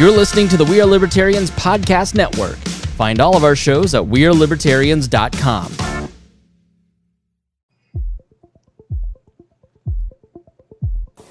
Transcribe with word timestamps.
You're 0.00 0.10
listening 0.10 0.48
to 0.48 0.56
the 0.56 0.64
We 0.64 0.80
Are 0.80 0.86
Libertarians 0.86 1.50
Podcast 1.50 2.14
Network. 2.14 2.56
Find 2.96 3.20
all 3.20 3.36
of 3.36 3.44
our 3.44 3.54
shows 3.54 3.94
at 3.94 4.02
WeareLibertarians.com. 4.02 5.72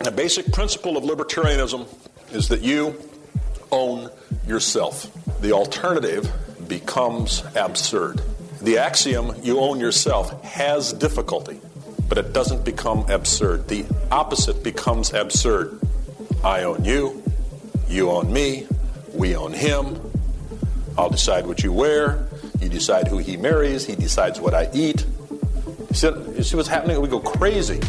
The 0.04 0.12
basic 0.12 0.52
principle 0.54 0.98
of 0.98 1.04
libertarianism 1.04 1.88
is 2.32 2.48
that 2.50 2.62
you 2.62 2.94
own 3.72 4.12
yourself. 4.46 5.12
The 5.42 5.52
alternative 5.52 6.32
becomes 6.68 7.44
absurd. 7.56 8.22
The 8.62 8.78
axiom, 8.78 9.34
you 9.42 9.60
own 9.60 9.80
yourself, 9.80 10.44
has 10.44 10.94
difficulty, 10.94 11.60
but 12.08 12.20
it 12.20 12.34
doesn't 12.34 12.64
become 12.66 13.10
absurd. 13.10 13.68
The 13.68 13.88
opposite 14.12 14.64
becomes 14.64 15.12
absurd. 15.12 15.80
I 16.44 16.62
own 16.62 16.86
you, 16.86 17.24
you 17.90 18.10
own 18.12 18.32
me, 18.32 18.68
we 19.14 19.36
own 19.36 19.52
him. 19.52 20.00
I'll 20.98 21.10
decide 21.10 21.48
what 21.48 21.64
you 21.64 21.74
wear, 21.74 22.28
you 22.60 22.70
decide 22.70 23.08
who 23.08 23.18
he 23.18 23.38
marries, 23.38 23.86
he 23.86 23.96
decides 23.96 24.40
what 24.40 24.54
I 24.54 24.70
eat. 24.74 25.06
You 25.90 25.96
see, 25.96 26.08
you 26.08 26.44
see 26.44 26.56
what's 26.56 26.68
happening? 26.68 27.02
We 27.02 27.08
go 27.08 27.20
crazy. 27.20 27.80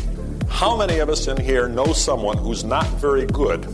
How 0.48 0.76
many 0.76 0.98
of 0.98 1.08
us 1.08 1.28
in 1.28 1.36
here 1.38 1.68
know 1.68 1.92
someone 1.92 2.36
who's 2.36 2.64
not 2.64 2.86
very 2.98 3.26
good, 3.26 3.66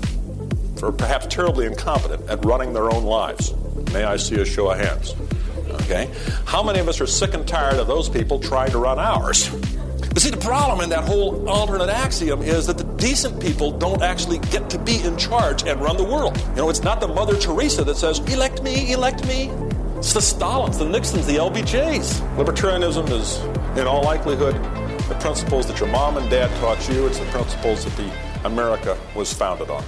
or 0.83 0.93
perhaps 0.93 1.27
terribly 1.27 1.67
incompetent, 1.67 2.29
at 2.29 2.45
running 2.45 2.73
their 2.73 2.93
own 2.93 3.05
lives? 3.05 3.55
May 3.93 4.05
I 4.05 4.17
see 4.17 4.41
a 4.41 4.45
show 4.45 4.71
of 4.71 4.79
hands? 4.79 5.15
Okay. 5.83 6.11
How 6.45 6.63
many 6.63 6.81
of 6.81 6.89
us 6.89 7.01
are 7.01 7.07
sick 7.07 7.35
and 7.35 7.47
tired 7.47 7.79
of 7.79 7.87
those 7.87 8.09
people 8.09 8.41
trying 8.41 8.71
to 8.73 8.79
run 8.79 8.99
ours? 8.99 9.49
But 10.17 10.23
see, 10.23 10.31
the 10.31 10.39
problem 10.39 10.81
in 10.81 10.91
that 10.91 11.05
whole 11.05 11.49
alternate 11.49 11.91
axiom 11.91 12.43
is 12.43 12.67
that 12.67 12.79
the 12.79 12.86
decent 12.97 13.41
people 13.41 13.71
don't 13.71 14.03
actually 14.03 14.39
get 14.39 14.71
to 14.71 14.79
be 14.79 15.03
in 15.03 15.17
charge 15.17 15.65
and 15.65 15.81
run 15.81 15.97
the 15.97 16.05
world. 16.05 16.37
You 16.51 16.57
know, 16.57 16.71
it's 16.71 16.83
not 16.83 17.01
the 17.01 17.09
Mother 17.09 17.37
Teresa 17.37 17.85
that 17.85 17.97
says, 17.97 18.21
elect 18.21 18.63
me, 18.63 18.93
elect 18.93 19.27
me. 19.27 19.51
It's 19.99 20.13
the 20.13 20.21
Stalins, 20.21 20.79
the 20.79 20.89
Nixons, 20.89 21.27
the 21.27 21.37
LBJs. 21.37 22.37
Libertarianism 22.37 23.11
is, 23.11 23.39
in 23.79 23.87
all 23.87 24.03
likelihood, 24.03 24.55
the 25.09 25.17
principles 25.21 25.67
that 25.67 25.79
your 25.79 25.89
mom 25.91 26.17
and 26.17 26.29
dad 26.31 26.51
taught 26.61 26.89
you. 26.89 27.07
It's 27.07 27.19
the 27.19 27.27
principles 27.27 27.85
that 27.85 27.97
the 27.97 28.11
America 28.47 28.99
was 29.15 29.33
founded 29.33 29.71
on. 29.71 29.85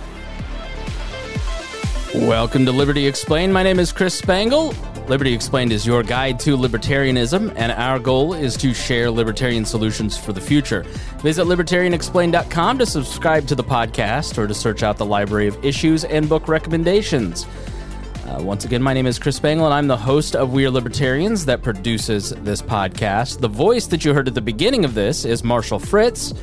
Welcome 2.14 2.64
to 2.66 2.72
Liberty 2.72 3.06
Explained. 3.06 3.52
My 3.52 3.62
name 3.62 3.78
is 3.78 3.92
Chris 3.92 4.14
Spangle. 4.14 4.74
Liberty 5.08 5.32
Explained 5.32 5.72
is 5.72 5.86
your 5.86 6.02
guide 6.02 6.38
to 6.40 6.54
libertarianism, 6.54 7.54
and 7.56 7.72
our 7.72 7.98
goal 7.98 8.34
is 8.34 8.58
to 8.58 8.74
share 8.74 9.10
libertarian 9.10 9.64
solutions 9.64 10.18
for 10.18 10.34
the 10.34 10.40
future. 10.40 10.82
Visit 11.22 11.46
libertarianexplained.com 11.46 12.78
to 12.78 12.84
subscribe 12.84 13.46
to 13.46 13.54
the 13.54 13.64
podcast 13.64 14.36
or 14.36 14.46
to 14.46 14.52
search 14.52 14.82
out 14.82 14.98
the 14.98 15.06
library 15.06 15.46
of 15.46 15.64
issues 15.64 16.04
and 16.04 16.28
book 16.28 16.46
recommendations. 16.46 17.46
Uh, 18.26 18.42
once 18.42 18.66
again, 18.66 18.82
my 18.82 18.92
name 18.92 19.06
is 19.06 19.18
Chris 19.18 19.36
Spangle, 19.36 19.64
and 19.64 19.72
I'm 19.72 19.86
the 19.86 19.96
host 19.96 20.36
of 20.36 20.52
We 20.52 20.66
Are 20.66 20.70
Libertarians 20.70 21.46
that 21.46 21.62
produces 21.62 22.30
this 22.42 22.60
podcast. 22.60 23.40
The 23.40 23.48
voice 23.48 23.86
that 23.86 24.04
you 24.04 24.12
heard 24.12 24.28
at 24.28 24.34
the 24.34 24.42
beginning 24.42 24.84
of 24.84 24.92
this 24.92 25.24
is 25.24 25.42
Marshall 25.42 25.78
Fritz 25.78 26.34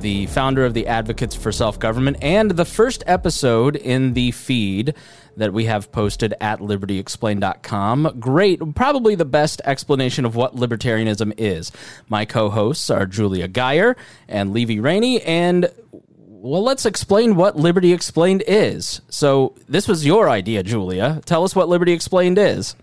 the 0.00 0.26
founder 0.26 0.64
of 0.64 0.74
the 0.74 0.86
Advocates 0.86 1.34
for 1.34 1.50
Self 1.50 1.78
Government, 1.78 2.18
and 2.20 2.50
the 2.52 2.64
first 2.64 3.02
episode 3.06 3.76
in 3.76 4.12
the 4.12 4.30
feed 4.30 4.94
that 5.36 5.52
we 5.52 5.66
have 5.66 5.92
posted 5.92 6.34
at 6.40 6.60
libertyexplained.com. 6.60 8.16
Great, 8.18 8.74
probably 8.74 9.14
the 9.14 9.24
best 9.24 9.60
explanation 9.64 10.24
of 10.24 10.34
what 10.34 10.56
libertarianism 10.56 11.34
is. 11.36 11.72
My 12.08 12.24
co 12.24 12.50
hosts 12.50 12.90
are 12.90 13.06
Julia 13.06 13.48
Geyer 13.48 13.96
and 14.28 14.52
Levy 14.52 14.80
Rainey, 14.80 15.22
and 15.22 15.70
well, 16.46 16.62
let's 16.62 16.86
explain 16.86 17.34
what 17.34 17.56
Liberty 17.56 17.92
Explained 17.92 18.44
is. 18.46 19.00
So, 19.08 19.54
this 19.68 19.88
was 19.88 20.06
your 20.06 20.28
idea, 20.28 20.62
Julia. 20.62 21.20
Tell 21.24 21.44
us 21.44 21.56
what 21.56 21.68
Liberty 21.68 21.92
Explained 21.92 22.38
is. 22.38 22.76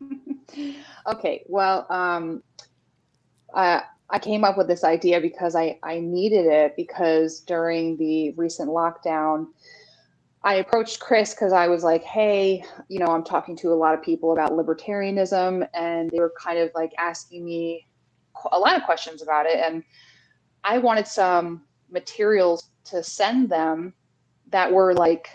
okay, 1.06 1.44
well, 1.48 1.86
um, 1.90 2.42
uh, 3.52 3.80
I 4.10 4.18
came 4.18 4.44
up 4.44 4.56
with 4.56 4.68
this 4.68 4.84
idea 4.84 5.20
because 5.20 5.54
I, 5.54 5.78
I 5.82 6.00
needed 6.00 6.46
it 6.46 6.76
because 6.76 7.40
during 7.40 7.96
the 7.96 8.30
recent 8.32 8.70
lockdown, 8.70 9.48
I 10.44 10.56
approached 10.56 11.00
Chris 11.00 11.32
because 11.32 11.54
I 11.54 11.68
was 11.68 11.82
like, 11.82 12.04
hey, 12.04 12.62
you 12.88 12.98
know, 12.98 13.06
I'm 13.06 13.24
talking 13.24 13.56
to 13.56 13.72
a 13.72 13.74
lot 13.74 13.94
of 13.94 14.02
people 14.02 14.32
about 14.32 14.52
libertarianism, 14.52 15.66
and 15.72 16.10
they 16.10 16.20
were 16.20 16.34
kind 16.38 16.58
of 16.58 16.70
like 16.74 16.92
asking 16.98 17.46
me 17.46 17.86
a 18.52 18.58
lot 18.58 18.76
of 18.76 18.82
questions 18.84 19.22
about 19.22 19.46
it. 19.46 19.58
And 19.58 19.82
I 20.62 20.76
wanted 20.78 21.06
some 21.06 21.62
materials 21.90 22.68
to 22.84 23.02
send 23.02 23.48
them 23.48 23.94
that 24.50 24.70
were 24.70 24.92
like 24.92 25.30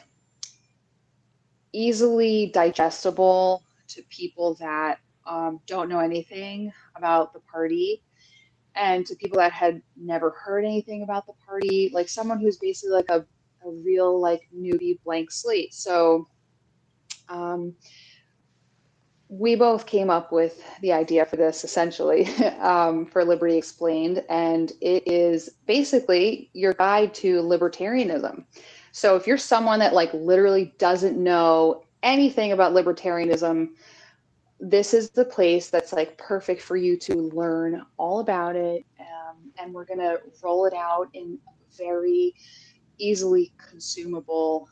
easily 1.73 2.51
digestible 2.53 3.63
to 3.87 4.03
people 4.09 4.55
that 4.59 4.99
um, 5.25 5.59
don't 5.65 5.89
know 5.89 5.99
anything 5.99 6.71
about 6.95 7.33
the 7.33 7.39
party 7.51 8.03
and 8.75 9.07
to 9.07 9.15
people 9.15 9.39
that 9.39 9.51
had 9.51 9.81
never 9.97 10.29
heard 10.31 10.63
anything 10.63 11.01
about 11.01 11.25
the 11.25 11.33
party, 11.45 11.89
like 11.93 12.07
someone 12.07 12.39
who's 12.39 12.57
basically 12.57 12.91
like 12.95 13.09
a, 13.09 13.25
a 13.65 13.69
real 13.83 14.19
like 14.19 14.47
newbie 14.55 15.01
blank 15.03 15.31
slate. 15.31 15.73
So 15.73 16.27
um, 17.29 17.75
we 19.29 19.55
both 19.55 19.85
came 19.85 20.09
up 20.09 20.31
with 20.31 20.63
the 20.81 20.91
idea 20.91 21.25
for 21.25 21.35
this 21.35 21.63
essentially 21.63 22.25
um, 22.59 23.05
for 23.05 23.23
Liberty 23.23 23.57
Explained, 23.57 24.23
and 24.29 24.71
it 24.81 25.07
is 25.07 25.49
basically 25.67 26.49
your 26.53 26.73
guide 26.73 27.13
to 27.15 27.41
libertarianism. 27.41 28.43
So 28.91 29.15
if 29.15 29.27
you're 29.27 29.37
someone 29.37 29.79
that 29.79 29.93
like 29.93 30.13
literally 30.13 30.73
doesn't 30.79 31.17
know 31.21 31.83
anything 32.01 32.53
about 32.53 32.73
libertarianism, 32.73 33.69
this 34.59 34.93
is 34.93 35.11
the 35.11 35.25
place 35.25 35.69
that's 35.69 35.93
like 35.93 36.17
perfect 36.17 36.61
for 36.61 36.75
you 36.75 36.97
to 36.97 37.13
learn 37.33 37.85
all 37.97 38.19
about 38.19 38.55
it. 38.55 38.83
Um, 38.99 39.51
and 39.59 39.73
we're 39.73 39.85
going 39.85 39.99
to 39.99 40.19
roll 40.43 40.65
it 40.65 40.73
out 40.73 41.07
in 41.13 41.37
very 41.77 42.33
easily 42.99 43.51
consumable, 43.57 44.69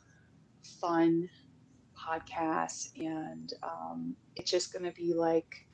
fun 0.80 1.30
podcast. 1.98 2.90
And 2.98 3.54
um, 3.64 4.16
it's 4.36 4.52
just 4.52 4.72
going 4.72 4.86
to 4.86 4.92
be 4.92 5.14
like, 5.14 5.68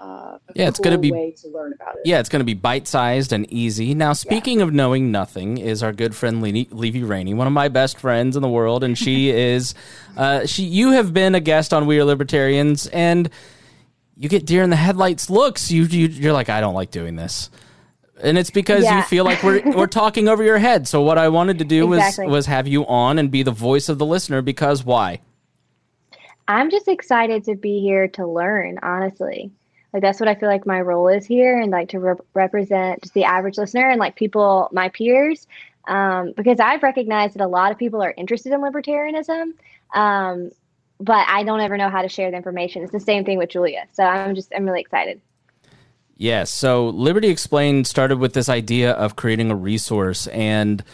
uh, 0.00 0.38
yeah, 0.54 0.68
it's 0.68 0.78
cool 0.78 0.84
going 0.84 0.96
to 0.96 1.00
be 1.00 1.10
way 1.10 1.32
to 1.32 1.48
learn 1.48 1.72
about 1.72 1.96
it. 1.96 2.02
Yeah, 2.04 2.20
it's 2.20 2.28
going 2.28 2.40
to 2.40 2.44
be 2.44 2.54
bite 2.54 2.86
sized 2.86 3.32
and 3.32 3.50
easy. 3.52 3.94
Now, 3.94 4.12
speaking 4.12 4.58
yeah. 4.58 4.64
of 4.64 4.72
knowing 4.72 5.10
nothing, 5.10 5.58
is 5.58 5.82
our 5.82 5.92
good 5.92 6.14
friend 6.14 6.40
Le- 6.40 6.66
Levy 6.70 7.02
Rainey, 7.02 7.34
one 7.34 7.48
of 7.48 7.52
my 7.52 7.68
best 7.68 7.98
friends 7.98 8.36
in 8.36 8.42
the 8.42 8.48
world, 8.48 8.84
and 8.84 8.96
she 8.96 9.30
is 9.30 9.74
uh, 10.16 10.46
she. 10.46 10.62
You 10.64 10.92
have 10.92 11.12
been 11.12 11.34
a 11.34 11.40
guest 11.40 11.74
on 11.74 11.86
We 11.86 11.98
Are 11.98 12.04
Libertarians, 12.04 12.86
and 12.88 13.28
you 14.16 14.28
get 14.28 14.46
deer 14.46 14.62
in 14.62 14.70
the 14.70 14.76
headlights 14.76 15.30
looks. 15.30 15.70
You, 15.70 15.82
you 15.84 16.06
you're 16.06 16.32
like, 16.32 16.48
I 16.48 16.60
don't 16.60 16.74
like 16.74 16.92
doing 16.92 17.16
this. 17.16 17.50
And 18.20 18.36
it's 18.36 18.50
because 18.50 18.84
yeah. 18.84 18.98
you 18.98 19.02
feel 19.04 19.24
like 19.24 19.42
we're 19.42 19.62
we're 19.72 19.86
talking 20.02 20.28
over 20.28 20.42
your 20.42 20.58
head. 20.58 20.88
So 20.88 21.02
what 21.02 21.18
I 21.18 21.28
wanted 21.28 21.58
to 21.58 21.64
do 21.64 21.92
exactly. 21.92 22.26
was 22.26 22.32
was 22.32 22.46
have 22.46 22.66
you 22.66 22.86
on 22.86 23.18
and 23.18 23.30
be 23.30 23.42
the 23.42 23.50
voice 23.52 23.88
of 23.88 23.98
the 23.98 24.06
listener 24.06 24.42
because 24.42 24.84
why? 24.84 25.20
I'm 26.48 26.70
just 26.70 26.88
excited 26.88 27.44
to 27.44 27.54
be 27.54 27.80
here 27.80 28.08
to 28.08 28.26
learn, 28.26 28.78
honestly 28.82 29.52
like 29.92 30.02
that's 30.02 30.20
what 30.20 30.28
i 30.28 30.34
feel 30.34 30.48
like 30.48 30.66
my 30.66 30.80
role 30.80 31.08
is 31.08 31.26
here 31.26 31.60
and 31.60 31.70
like 31.70 31.88
to 31.88 31.98
re- 31.98 32.14
represent 32.34 33.02
just 33.02 33.14
the 33.14 33.24
average 33.24 33.58
listener 33.58 33.88
and 33.88 33.98
like 33.98 34.16
people 34.16 34.68
my 34.72 34.88
peers 34.90 35.46
um, 35.86 36.32
because 36.36 36.60
i've 36.60 36.82
recognized 36.82 37.34
that 37.34 37.42
a 37.42 37.46
lot 37.46 37.72
of 37.72 37.78
people 37.78 38.02
are 38.02 38.14
interested 38.16 38.52
in 38.52 38.60
libertarianism 38.60 39.52
um, 39.94 40.50
but 41.00 41.26
i 41.28 41.42
don't 41.42 41.60
ever 41.60 41.76
know 41.76 41.88
how 41.88 42.02
to 42.02 42.08
share 42.08 42.30
the 42.30 42.36
information 42.36 42.82
it's 42.82 42.92
the 42.92 43.00
same 43.00 43.24
thing 43.24 43.38
with 43.38 43.50
julia 43.50 43.86
so 43.92 44.04
i'm 44.04 44.34
just 44.34 44.52
i'm 44.54 44.64
really 44.64 44.80
excited 44.80 45.20
yes 46.18 46.50
so 46.50 46.90
liberty 46.90 47.28
explained 47.28 47.86
started 47.86 48.18
with 48.18 48.34
this 48.34 48.50
idea 48.50 48.92
of 48.92 49.16
creating 49.16 49.50
a 49.50 49.56
resource 49.56 50.26
and 50.28 50.84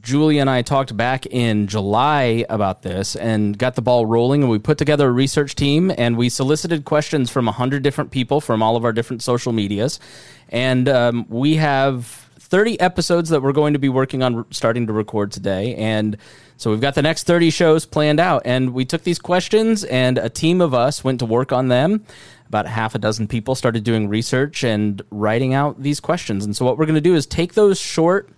Julie 0.00 0.38
and 0.38 0.50
I 0.50 0.62
talked 0.62 0.96
back 0.96 1.26
in 1.26 1.66
July 1.66 2.44
about 2.48 2.82
this 2.82 3.14
and 3.14 3.56
got 3.56 3.74
the 3.74 3.82
ball 3.82 4.06
rolling. 4.06 4.42
And 4.42 4.50
we 4.50 4.58
put 4.58 4.78
together 4.78 5.08
a 5.08 5.12
research 5.12 5.54
team 5.54 5.92
and 5.96 6.16
we 6.16 6.28
solicited 6.28 6.84
questions 6.84 7.30
from 7.30 7.46
100 7.46 7.82
different 7.82 8.10
people 8.10 8.40
from 8.40 8.62
all 8.62 8.76
of 8.76 8.84
our 8.84 8.92
different 8.92 9.22
social 9.22 9.52
medias. 9.52 10.00
And 10.48 10.88
um, 10.88 11.26
we 11.28 11.56
have 11.56 12.06
30 12.38 12.80
episodes 12.80 13.28
that 13.30 13.42
we're 13.42 13.52
going 13.52 13.74
to 13.74 13.78
be 13.78 13.88
working 13.88 14.22
on 14.22 14.46
starting 14.50 14.86
to 14.86 14.92
record 14.92 15.30
today. 15.30 15.74
And 15.76 16.16
so 16.56 16.70
we've 16.70 16.80
got 16.80 16.94
the 16.94 17.02
next 17.02 17.24
30 17.24 17.50
shows 17.50 17.86
planned 17.86 18.18
out. 18.18 18.42
And 18.44 18.72
we 18.72 18.84
took 18.84 19.04
these 19.04 19.18
questions 19.18 19.84
and 19.84 20.18
a 20.18 20.28
team 20.28 20.60
of 20.60 20.74
us 20.74 21.04
went 21.04 21.20
to 21.20 21.26
work 21.26 21.52
on 21.52 21.68
them. 21.68 22.04
About 22.48 22.66
half 22.66 22.94
a 22.94 22.98
dozen 22.98 23.28
people 23.28 23.54
started 23.54 23.84
doing 23.84 24.08
research 24.08 24.64
and 24.64 25.02
writing 25.10 25.54
out 25.54 25.82
these 25.82 26.00
questions. 26.00 26.44
And 26.44 26.56
so 26.56 26.64
what 26.64 26.78
we're 26.78 26.86
going 26.86 26.94
to 26.94 27.00
do 27.00 27.14
is 27.14 27.26
take 27.26 27.54
those 27.54 27.78
short 27.78 28.30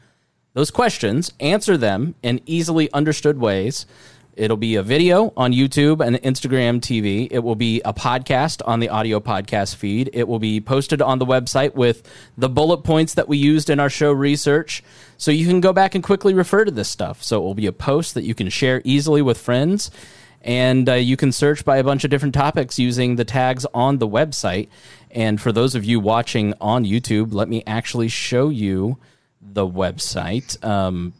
those 0.53 0.73
questions, 0.73 1.33
answer 1.39 1.77
them 1.77 2.17
in 2.25 2.41
easily 2.45 2.93
understood 2.93 3.39
ways, 3.39 3.87
It'll 4.41 4.57
be 4.57 4.77
a 4.77 4.83
video 4.83 5.35
on 5.37 5.53
YouTube 5.53 6.03
and 6.03 6.17
Instagram 6.17 6.81
TV. 6.81 7.29
It 7.31 7.41
will 7.41 7.57
be 7.57 7.83
a 7.85 7.93
podcast 7.93 8.63
on 8.65 8.81
the 8.81 8.89
audio 8.89 9.21
podcast 9.21 9.75
feed. 9.75 10.09
It 10.15 10.29
will 10.29 10.39
be 10.39 10.63
posted 10.63 11.03
on 11.03 11.19
the 11.19 11.27
website 11.27 11.75
with 11.75 12.09
the 12.39 12.49
bullet 12.49 12.79
points 12.79 13.15
that 13.15 13.29
we 13.29 13.37
used 13.37 13.69
in 13.69 13.81
our 13.81 13.91
show 13.91 14.13
research. 14.13 14.83
So 15.17 15.31
you 15.31 15.47
can 15.47 15.61
go 15.61 15.73
back 15.73 15.95
and 15.95 16.03
quickly 16.03 16.33
refer 16.33 16.65
to 16.65 16.71
this 16.71 16.89
stuff. 16.89 17.23
So 17.23 17.39
it 17.39 17.45
will 17.45 17.55
be 17.55 17.67
a 17.67 17.73
post 17.73 18.15
that 18.15 18.23
you 18.23 18.35
can 18.35 18.49
share 18.49 18.81
easily 18.85 19.21
with 19.21 19.37
friends. 19.37 19.91
And 20.43 20.89
uh, 20.89 20.95
you 20.95 21.17
can 21.17 21.33
search 21.33 21.65
by 21.65 21.77
a 21.77 21.85
bunch 21.85 22.05
of 22.05 22.11
different 22.11 22.35
topics 22.35 22.79
using 22.79 23.17
the 23.17 23.25
tags 23.25 23.67
on 23.75 23.99
the 23.99 24.09
website. 24.09 24.69
And 25.11 25.41
for 25.41 25.53
those 25.53 25.75
of 25.75 25.85
you 25.85 26.01
watching 26.01 26.55
on 26.61 26.85
YouTube, 26.85 27.33
let 27.33 27.49
me 27.49 27.63
actually 27.67 28.09
show 28.09 28.49
you 28.49 28.99
the 29.41 29.67
website. 29.67 30.63
Um, 30.65 31.13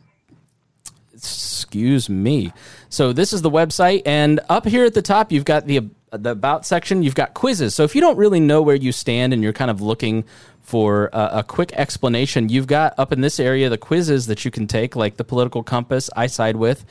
excuse 1.13 2.09
me. 2.09 2.53
So 2.89 3.13
this 3.13 3.33
is 3.33 3.43
the 3.43 3.51
website, 3.51 4.03
and 4.07 4.41
up 4.49 4.67
here 4.67 4.85
at 4.85 4.95
the 4.95 5.03
top, 5.03 5.31
you've 5.33 5.45
got 5.45 5.67
the 5.67 5.89
the 6.13 6.31
about 6.31 6.67
section. 6.67 7.03
You've 7.03 7.15
got 7.15 7.35
quizzes. 7.35 7.75
So 7.75 7.85
if 7.85 7.95
you 7.95 8.01
don't 8.01 8.17
really 8.17 8.41
know 8.41 8.63
where 8.63 8.77
you 8.77 8.91
stand 8.91 9.33
and 9.33 9.43
you're 9.43 9.53
kind 9.53 9.71
of 9.71 9.81
looking 9.81 10.25
for 10.61 11.09
a, 11.13 11.39
a 11.39 11.45
quick 11.45 11.73
explanation, 11.75 12.49
you've 12.49 12.67
got 12.67 12.95
up 12.99 13.13
in 13.13 13.21
this 13.21 13.39
area 13.39 13.69
the 13.69 13.79
quizzes 13.79 14.27
that 14.27 14.45
you 14.45 14.51
can 14.51 14.67
take, 14.67 14.97
like 14.97 15.17
the 15.19 15.25
political 15.25 15.63
compass. 15.63 16.11
iSideWith. 16.17 16.85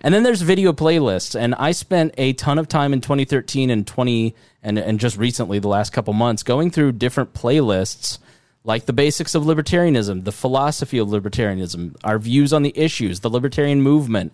And 0.00 0.12
then 0.14 0.22
there's 0.22 0.42
video 0.42 0.72
playlists, 0.72 1.38
and 1.38 1.54
I 1.54 1.72
spent 1.72 2.14
a 2.18 2.32
ton 2.34 2.58
of 2.58 2.68
time 2.68 2.92
in 2.92 3.00
2013 3.00 3.70
and 3.70 3.86
20 3.86 4.34
and 4.62 4.78
and 4.78 5.00
just 5.00 5.16
recently 5.16 5.58
the 5.58 5.68
last 5.68 5.92
couple 5.92 6.12
months 6.12 6.42
going 6.42 6.70
through 6.70 6.92
different 6.92 7.32
playlists 7.32 8.18
like 8.64 8.86
the 8.86 8.92
basics 8.92 9.34
of 9.36 9.44
libertarianism, 9.44 10.24
the 10.24 10.32
philosophy 10.32 10.98
of 10.98 11.08
libertarianism, 11.08 11.94
our 12.02 12.18
views 12.18 12.52
on 12.52 12.64
the 12.64 12.76
issues, 12.76 13.20
the 13.20 13.30
libertarian 13.30 13.80
movement, 13.80 14.32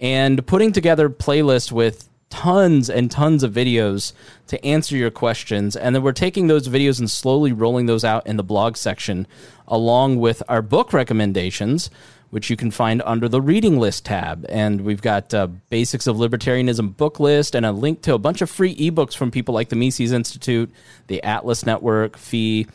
and 0.00 0.44
putting 0.44 0.72
together 0.72 1.08
playlists 1.08 1.70
with 1.70 2.08
tons 2.30 2.90
and 2.90 3.10
tons 3.10 3.42
of 3.44 3.52
videos 3.52 4.12
to 4.48 4.64
answer 4.64 4.96
your 4.96 5.10
questions. 5.10 5.76
And 5.76 5.94
then 5.94 6.02
we're 6.02 6.12
taking 6.12 6.48
those 6.48 6.68
videos 6.68 6.98
and 6.98 7.08
slowly 7.10 7.52
rolling 7.52 7.86
those 7.86 8.04
out 8.04 8.26
in 8.26 8.36
the 8.36 8.42
blog 8.42 8.76
section, 8.76 9.26
along 9.68 10.18
with 10.18 10.42
our 10.48 10.62
book 10.62 10.92
recommendations, 10.92 11.90
which 12.30 12.48
you 12.50 12.56
can 12.56 12.70
find 12.70 13.02
under 13.04 13.28
the 13.28 13.40
reading 13.40 13.78
list 13.78 14.06
tab. 14.06 14.46
And 14.48 14.80
we've 14.82 15.02
got 15.02 15.34
uh, 15.34 15.48
Basics 15.68 16.06
of 16.06 16.16
Libertarianism 16.16 16.96
book 16.96 17.20
list 17.20 17.54
and 17.54 17.66
a 17.66 17.72
link 17.72 18.02
to 18.02 18.14
a 18.14 18.18
bunch 18.18 18.40
of 18.40 18.50
free 18.50 18.74
ebooks 18.76 19.16
from 19.16 19.30
people 19.30 19.54
like 19.54 19.68
the 19.68 19.76
Mises 19.76 20.12
Institute, 20.12 20.70
the 21.08 21.22
Atlas 21.22 21.66
Network, 21.66 22.16
FEE 22.16 22.66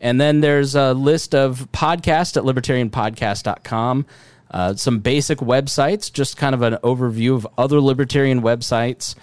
and 0.00 0.20
then 0.20 0.40
there's 0.40 0.74
a 0.74 0.92
list 0.94 1.34
of 1.34 1.68
podcasts 1.72 2.36
at 2.36 2.42
libertarianpodcast.com. 2.44 4.06
Uh, 4.50 4.74
some 4.74 5.00
basic 5.00 5.38
websites, 5.38 6.12
just 6.12 6.36
kind 6.36 6.54
of 6.54 6.62
an 6.62 6.74
overview 6.74 7.34
of 7.34 7.46
other 7.58 7.80
libertarian 7.80 8.42
websites, 8.42 9.14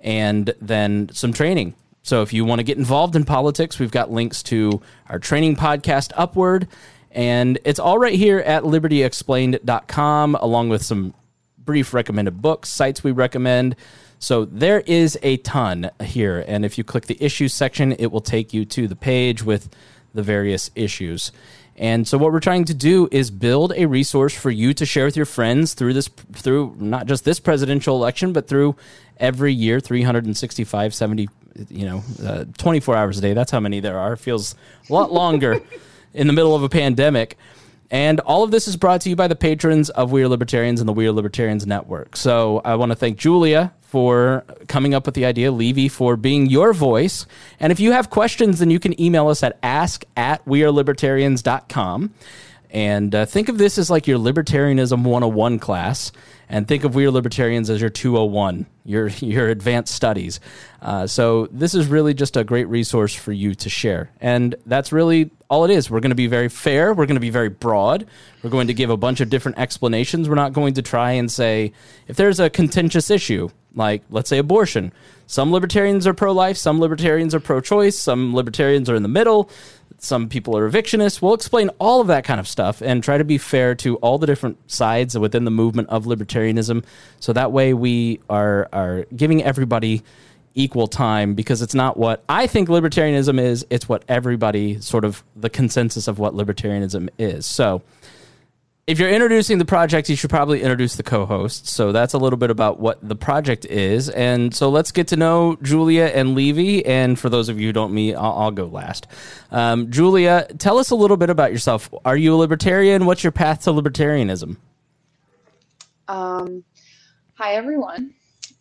and 0.00 0.54
then 0.60 1.08
some 1.12 1.32
training. 1.32 1.74
So 2.02 2.22
if 2.22 2.32
you 2.32 2.44
want 2.44 2.58
to 2.58 2.64
get 2.64 2.78
involved 2.78 3.14
in 3.14 3.24
politics, 3.24 3.78
we've 3.78 3.92
got 3.92 4.10
links 4.10 4.42
to 4.44 4.82
our 5.08 5.20
training 5.20 5.54
podcast, 5.54 6.10
Upward, 6.16 6.66
and 7.12 7.58
it's 7.64 7.78
all 7.78 7.98
right 7.98 8.14
here 8.14 8.38
at 8.38 8.62
libertyexplained.com, 8.62 10.34
along 10.36 10.68
with 10.68 10.82
some 10.82 11.14
brief 11.58 11.94
recommended 11.94 12.42
books, 12.42 12.68
sites 12.68 13.04
we 13.04 13.12
recommend. 13.12 13.76
So 14.18 14.44
there 14.44 14.80
is 14.80 15.18
a 15.22 15.36
ton 15.38 15.90
here. 16.02 16.44
And 16.46 16.64
if 16.64 16.78
you 16.78 16.84
click 16.84 17.06
the 17.06 17.22
issues 17.22 17.52
section, 17.52 17.92
it 17.92 18.12
will 18.12 18.20
take 18.20 18.54
you 18.54 18.64
to 18.66 18.86
the 18.86 18.96
page 18.96 19.42
with 19.42 19.68
the 20.14 20.22
various 20.22 20.70
issues. 20.74 21.32
And 21.76 22.06
so 22.06 22.18
what 22.18 22.32
we're 22.32 22.40
trying 22.40 22.66
to 22.66 22.74
do 22.74 23.08
is 23.10 23.30
build 23.30 23.72
a 23.76 23.86
resource 23.86 24.34
for 24.34 24.50
you 24.50 24.74
to 24.74 24.86
share 24.86 25.06
with 25.06 25.16
your 25.16 25.26
friends 25.26 25.74
through 25.74 25.94
this 25.94 26.08
through 26.32 26.76
not 26.78 27.06
just 27.06 27.24
this 27.24 27.40
presidential 27.40 27.96
election 27.96 28.34
but 28.34 28.46
through 28.46 28.76
every 29.16 29.54
year 29.54 29.80
365 29.80 30.94
70 30.94 31.28
you 31.70 31.86
know 31.86 32.02
uh, 32.22 32.44
24 32.58 32.94
hours 32.94 33.18
a 33.18 33.20
day 33.22 33.32
that's 33.32 33.50
how 33.50 33.58
many 33.58 33.80
there 33.80 33.98
are 33.98 34.16
feels 34.16 34.54
a 34.88 34.92
lot 34.92 35.12
longer 35.12 35.62
in 36.14 36.26
the 36.26 36.32
middle 36.32 36.54
of 36.54 36.62
a 36.62 36.68
pandemic 36.68 37.36
and 37.92 38.20
all 38.20 38.42
of 38.42 38.50
this 38.50 38.66
is 38.66 38.78
brought 38.78 39.02
to 39.02 39.10
you 39.10 39.16
by 39.16 39.28
the 39.28 39.36
patrons 39.36 39.90
of 39.90 40.12
We 40.12 40.22
Are 40.22 40.28
Libertarians 40.28 40.80
and 40.80 40.88
the 40.88 40.94
We 40.94 41.06
Are 41.06 41.12
Libertarians 41.12 41.66
Network. 41.66 42.16
So 42.16 42.62
I 42.64 42.74
want 42.76 42.90
to 42.90 42.96
thank 42.96 43.18
Julia 43.18 43.74
for 43.82 44.46
coming 44.66 44.94
up 44.94 45.04
with 45.04 45.14
the 45.14 45.26
idea, 45.26 45.52
Levy 45.52 45.88
for 45.88 46.16
being 46.16 46.46
your 46.46 46.72
voice. 46.72 47.26
And 47.60 47.70
if 47.70 47.78
you 47.78 47.92
have 47.92 48.08
questions, 48.08 48.60
then 48.60 48.70
you 48.70 48.80
can 48.80 48.98
email 48.98 49.28
us 49.28 49.42
at 49.42 49.58
ask 49.62 50.06
at 50.16 50.42
wearelibertarians.com. 50.46 52.14
And 52.72 53.14
uh, 53.14 53.26
think 53.26 53.50
of 53.50 53.58
this 53.58 53.76
as 53.76 53.90
like 53.90 54.06
your 54.06 54.18
Libertarianism 54.18 55.04
101 55.04 55.58
class, 55.58 56.10
and 56.48 56.66
think 56.66 56.84
of 56.84 56.94
We 56.94 57.04
Are 57.04 57.10
Libertarians 57.10 57.68
as 57.68 57.82
your 57.82 57.90
201, 57.90 58.64
your, 58.86 59.08
your 59.20 59.48
advanced 59.50 59.94
studies. 59.94 60.40
Uh, 60.80 61.06
so, 61.06 61.48
this 61.52 61.74
is 61.74 61.86
really 61.86 62.14
just 62.14 62.34
a 62.36 62.44
great 62.44 62.66
resource 62.68 63.14
for 63.14 63.30
you 63.30 63.54
to 63.56 63.68
share. 63.68 64.10
And 64.22 64.54
that's 64.64 64.90
really 64.90 65.30
all 65.50 65.66
it 65.66 65.70
is. 65.70 65.90
We're 65.90 66.00
going 66.00 66.12
to 66.12 66.16
be 66.16 66.28
very 66.28 66.48
fair, 66.48 66.94
we're 66.94 67.04
going 67.04 67.16
to 67.16 67.20
be 67.20 67.28
very 67.28 67.50
broad, 67.50 68.06
we're 68.42 68.50
going 68.50 68.68
to 68.68 68.74
give 68.74 68.88
a 68.88 68.96
bunch 68.96 69.20
of 69.20 69.28
different 69.28 69.58
explanations. 69.58 70.26
We're 70.26 70.34
not 70.34 70.54
going 70.54 70.72
to 70.74 70.82
try 70.82 71.12
and 71.12 71.30
say, 71.30 71.74
if 72.08 72.16
there's 72.16 72.40
a 72.40 72.48
contentious 72.48 73.10
issue, 73.10 73.50
like 73.74 74.02
let's 74.08 74.30
say 74.30 74.38
abortion, 74.38 74.94
some 75.26 75.52
libertarians 75.52 76.06
are 76.06 76.14
pro 76.14 76.32
life, 76.32 76.56
some 76.56 76.80
libertarians 76.80 77.34
are 77.34 77.40
pro 77.40 77.60
choice, 77.60 77.98
some 77.98 78.34
libertarians 78.34 78.88
are 78.88 78.94
in 78.94 79.02
the 79.02 79.08
middle 79.10 79.50
some 80.02 80.28
people 80.28 80.56
are 80.58 80.68
evictionists. 80.68 81.22
We'll 81.22 81.34
explain 81.34 81.70
all 81.78 82.00
of 82.00 82.08
that 82.08 82.24
kind 82.24 82.40
of 82.40 82.48
stuff 82.48 82.82
and 82.82 83.04
try 83.04 83.18
to 83.18 83.24
be 83.24 83.38
fair 83.38 83.76
to 83.76 83.96
all 83.98 84.18
the 84.18 84.26
different 84.26 84.70
sides 84.70 85.16
within 85.16 85.44
the 85.44 85.50
movement 85.50 85.88
of 85.90 86.06
libertarianism. 86.06 86.84
So 87.20 87.32
that 87.32 87.52
way 87.52 87.72
we 87.72 88.20
are 88.28 88.68
are 88.72 89.06
giving 89.14 89.44
everybody 89.44 90.02
equal 90.54 90.88
time 90.88 91.34
because 91.34 91.62
it's 91.62 91.74
not 91.74 91.96
what 91.96 92.24
I 92.28 92.48
think 92.48 92.68
libertarianism 92.68 93.40
is, 93.40 93.64
it's 93.70 93.88
what 93.88 94.04
everybody 94.08 94.80
sort 94.80 95.04
of 95.04 95.22
the 95.36 95.48
consensus 95.48 96.08
of 96.08 96.18
what 96.18 96.34
libertarianism 96.34 97.08
is. 97.16 97.46
So 97.46 97.82
if 98.86 98.98
you're 98.98 99.10
introducing 99.10 99.58
the 99.58 99.64
project, 99.64 100.08
you 100.08 100.16
should 100.16 100.30
probably 100.30 100.60
introduce 100.60 100.96
the 100.96 101.04
co-hosts. 101.04 101.70
So 101.70 101.92
that's 101.92 102.14
a 102.14 102.18
little 102.18 102.36
bit 102.36 102.50
about 102.50 102.80
what 102.80 102.98
the 103.06 103.14
project 103.14 103.64
is. 103.64 104.08
And 104.08 104.52
so 104.52 104.70
let's 104.70 104.90
get 104.90 105.06
to 105.08 105.16
know 105.16 105.56
Julia 105.62 106.06
and 106.06 106.34
Levy. 106.34 106.84
And 106.84 107.16
for 107.16 107.30
those 107.30 107.48
of 107.48 107.60
you 107.60 107.68
who 107.68 107.72
don't 107.72 107.92
meet, 107.92 108.14
I'll, 108.14 108.32
I'll 108.32 108.50
go 108.50 108.66
last. 108.66 109.06
Um, 109.52 109.90
Julia, 109.90 110.48
tell 110.58 110.78
us 110.78 110.90
a 110.90 110.96
little 110.96 111.16
bit 111.16 111.30
about 111.30 111.52
yourself. 111.52 111.88
Are 112.04 112.16
you 112.16 112.34
a 112.34 112.36
libertarian? 112.36 113.06
What's 113.06 113.22
your 113.22 113.30
path 113.30 113.62
to 113.62 113.70
libertarianism? 113.70 114.56
Um, 116.08 116.64
hi, 117.34 117.54
everyone. 117.54 118.14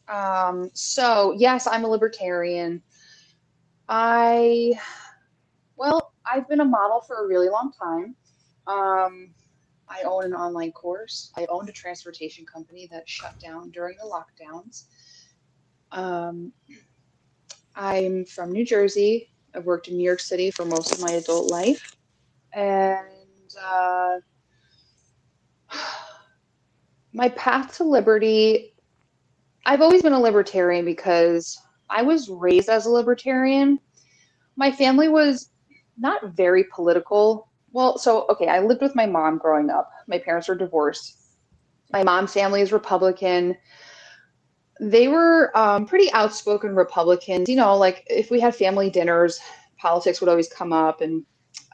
Um, 0.07 0.69
so 0.73 1.33
yes, 1.35 1.65
I'm 1.65 1.83
a 1.83 1.87
libertarian. 1.87 2.83
I, 3.89 4.73
well, 5.77 6.13
I've 6.31 6.47
been 6.47 6.59
a 6.59 6.65
model 6.65 7.01
for 7.01 7.25
a 7.25 7.27
really 7.27 7.49
long 7.49 7.71
time. 7.73 8.15
Um, 8.67 9.31
I 9.91 10.03
own 10.03 10.23
an 10.23 10.33
online 10.33 10.71
course. 10.71 11.31
I 11.35 11.45
owned 11.49 11.67
a 11.67 11.73
transportation 11.73 12.45
company 12.45 12.87
that 12.91 13.09
shut 13.09 13.37
down 13.39 13.71
during 13.71 13.97
the 13.97 14.05
lockdowns. 14.05 14.85
Um, 15.91 16.53
I'm 17.75 18.23
from 18.25 18.51
New 18.51 18.65
Jersey. 18.65 19.31
I've 19.53 19.65
worked 19.65 19.89
in 19.89 19.97
New 19.97 20.03
York 20.03 20.21
City 20.21 20.49
for 20.49 20.63
most 20.63 20.93
of 20.93 21.01
my 21.01 21.11
adult 21.11 21.51
life. 21.51 21.97
And 22.53 23.53
uh, 23.61 24.17
my 27.13 27.27
path 27.29 27.75
to 27.77 27.83
liberty, 27.83 28.73
I've 29.65 29.81
always 29.81 30.01
been 30.01 30.13
a 30.13 30.19
libertarian 30.19 30.85
because 30.85 31.59
I 31.89 32.01
was 32.01 32.29
raised 32.29 32.69
as 32.69 32.85
a 32.85 32.89
libertarian. 32.89 33.77
My 34.55 34.71
family 34.71 35.09
was 35.09 35.49
not 35.97 36.33
very 36.33 36.63
political 36.73 37.50
well, 37.73 37.97
so 37.97 38.25
okay, 38.29 38.47
I 38.47 38.59
lived 38.59 38.81
with 38.81 38.95
my 38.95 39.05
mom 39.05 39.37
growing 39.37 39.69
up. 39.69 39.91
My 40.07 40.17
parents 40.17 40.47
were 40.47 40.55
divorced. 40.55 41.17
My 41.91 42.03
mom's 42.03 42.33
family 42.33 42.61
is 42.61 42.71
Republican. 42.71 43.55
They 44.79 45.07
were 45.07 45.55
um, 45.57 45.85
pretty 45.85 46.11
outspoken 46.11 46.75
Republicans. 46.75 47.47
You 47.47 47.55
know, 47.55 47.77
like 47.77 48.03
if 48.07 48.31
we 48.31 48.39
had 48.39 48.55
family 48.55 48.89
dinners, 48.89 49.39
politics 49.77 50.21
would 50.21 50.29
always 50.29 50.49
come 50.49 50.73
up. 50.73 51.01
And 51.01 51.23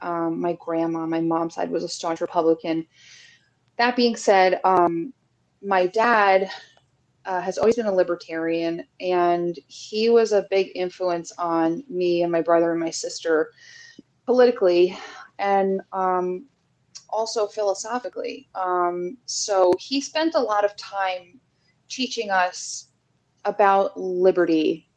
um, 0.02 0.40
my 0.40 0.58
grandma, 0.60 1.06
my 1.06 1.22
mom's 1.22 1.56
side, 1.56 1.72
was 1.72 1.84
a 1.84 1.90
staunch 1.90 2.22
Republican. 2.22 2.86
That 3.78 3.96
being 3.96 4.16
said, 4.16 4.60
um, 4.64 5.14
my 5.64 5.88
dad 5.88 6.50
uh, 7.26 7.42
has 7.42 7.58
always 7.58 7.76
been 7.76 7.86
a 7.88 7.94
libertarian, 7.94 8.84
and 9.00 9.58
he 9.68 10.10
was 10.10 10.32
a 10.32 10.48
big 10.50 10.72
influence 10.76 11.32
on 11.38 11.84
me 11.90 12.24
and 12.24 12.32
my 12.32 12.42
brother 12.42 12.72
and 12.72 12.80
my 12.80 12.90
sister 12.90 13.52
politically 14.26 14.98
and 15.40 15.82
um, 15.94 16.46
also 17.10 17.48
philosophically. 17.48 18.50
Um, 18.56 19.18
so 19.26 19.74
he 19.80 20.02
spent 20.02 20.36
a 20.36 20.40
lot 20.40 20.66
of 20.66 20.76
time 20.76 21.40
teaching 21.90 22.30
us 22.30 22.90
about 23.46 23.98
liberty 24.00 24.90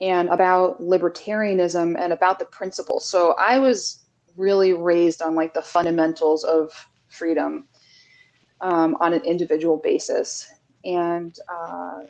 and 0.00 0.28
about 0.30 0.80
libertarianism 0.80 1.98
and 1.98 2.12
about 2.12 2.38
the 2.38 2.46
principles. 2.46 3.06
So 3.06 3.34
I 3.38 3.58
was 3.58 4.04
really 4.36 4.72
raised 4.72 5.20
on 5.20 5.34
like 5.34 5.52
the 5.52 5.62
fundamentals 5.62 6.44
of 6.44 6.72
freedom 7.08 7.68
um, 8.60 8.96
on 9.00 9.12
an 9.12 9.22
individual 9.24 9.76
basis. 9.76 10.50
And 10.84 11.36
uh, 11.52 12.00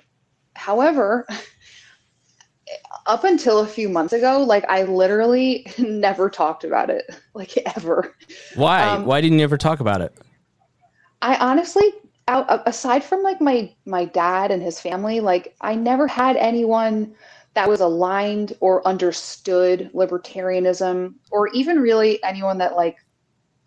however, 0.54 1.26
up 3.06 3.24
until 3.24 3.60
a 3.60 3.66
few 3.66 3.88
months 3.88 4.12
ago, 4.12 4.42
like 4.42 4.64
I 4.68 4.84
literally 4.84 5.66
never 5.78 6.30
talked 6.30 6.64
about 6.64 6.90
it, 6.90 7.04
like 7.34 7.56
ever. 7.76 8.14
Why? 8.54 8.82
Um, 8.88 9.04
Why 9.04 9.20
didn't 9.20 9.38
you 9.38 9.44
ever 9.44 9.58
talk 9.58 9.80
about 9.80 10.00
it? 10.00 10.16
I 11.22 11.36
honestly, 11.36 11.92
out, 12.28 12.62
aside 12.66 13.04
from 13.04 13.22
like 13.22 13.40
my 13.40 13.72
my 13.84 14.04
dad 14.04 14.50
and 14.50 14.62
his 14.62 14.80
family, 14.80 15.20
like 15.20 15.54
I 15.60 15.74
never 15.74 16.06
had 16.06 16.36
anyone 16.36 17.14
that 17.54 17.68
was 17.68 17.80
aligned 17.80 18.56
or 18.60 18.86
understood 18.86 19.90
libertarianism, 19.92 21.14
or 21.30 21.48
even 21.48 21.80
really 21.80 22.22
anyone 22.22 22.58
that 22.58 22.76
like 22.76 22.96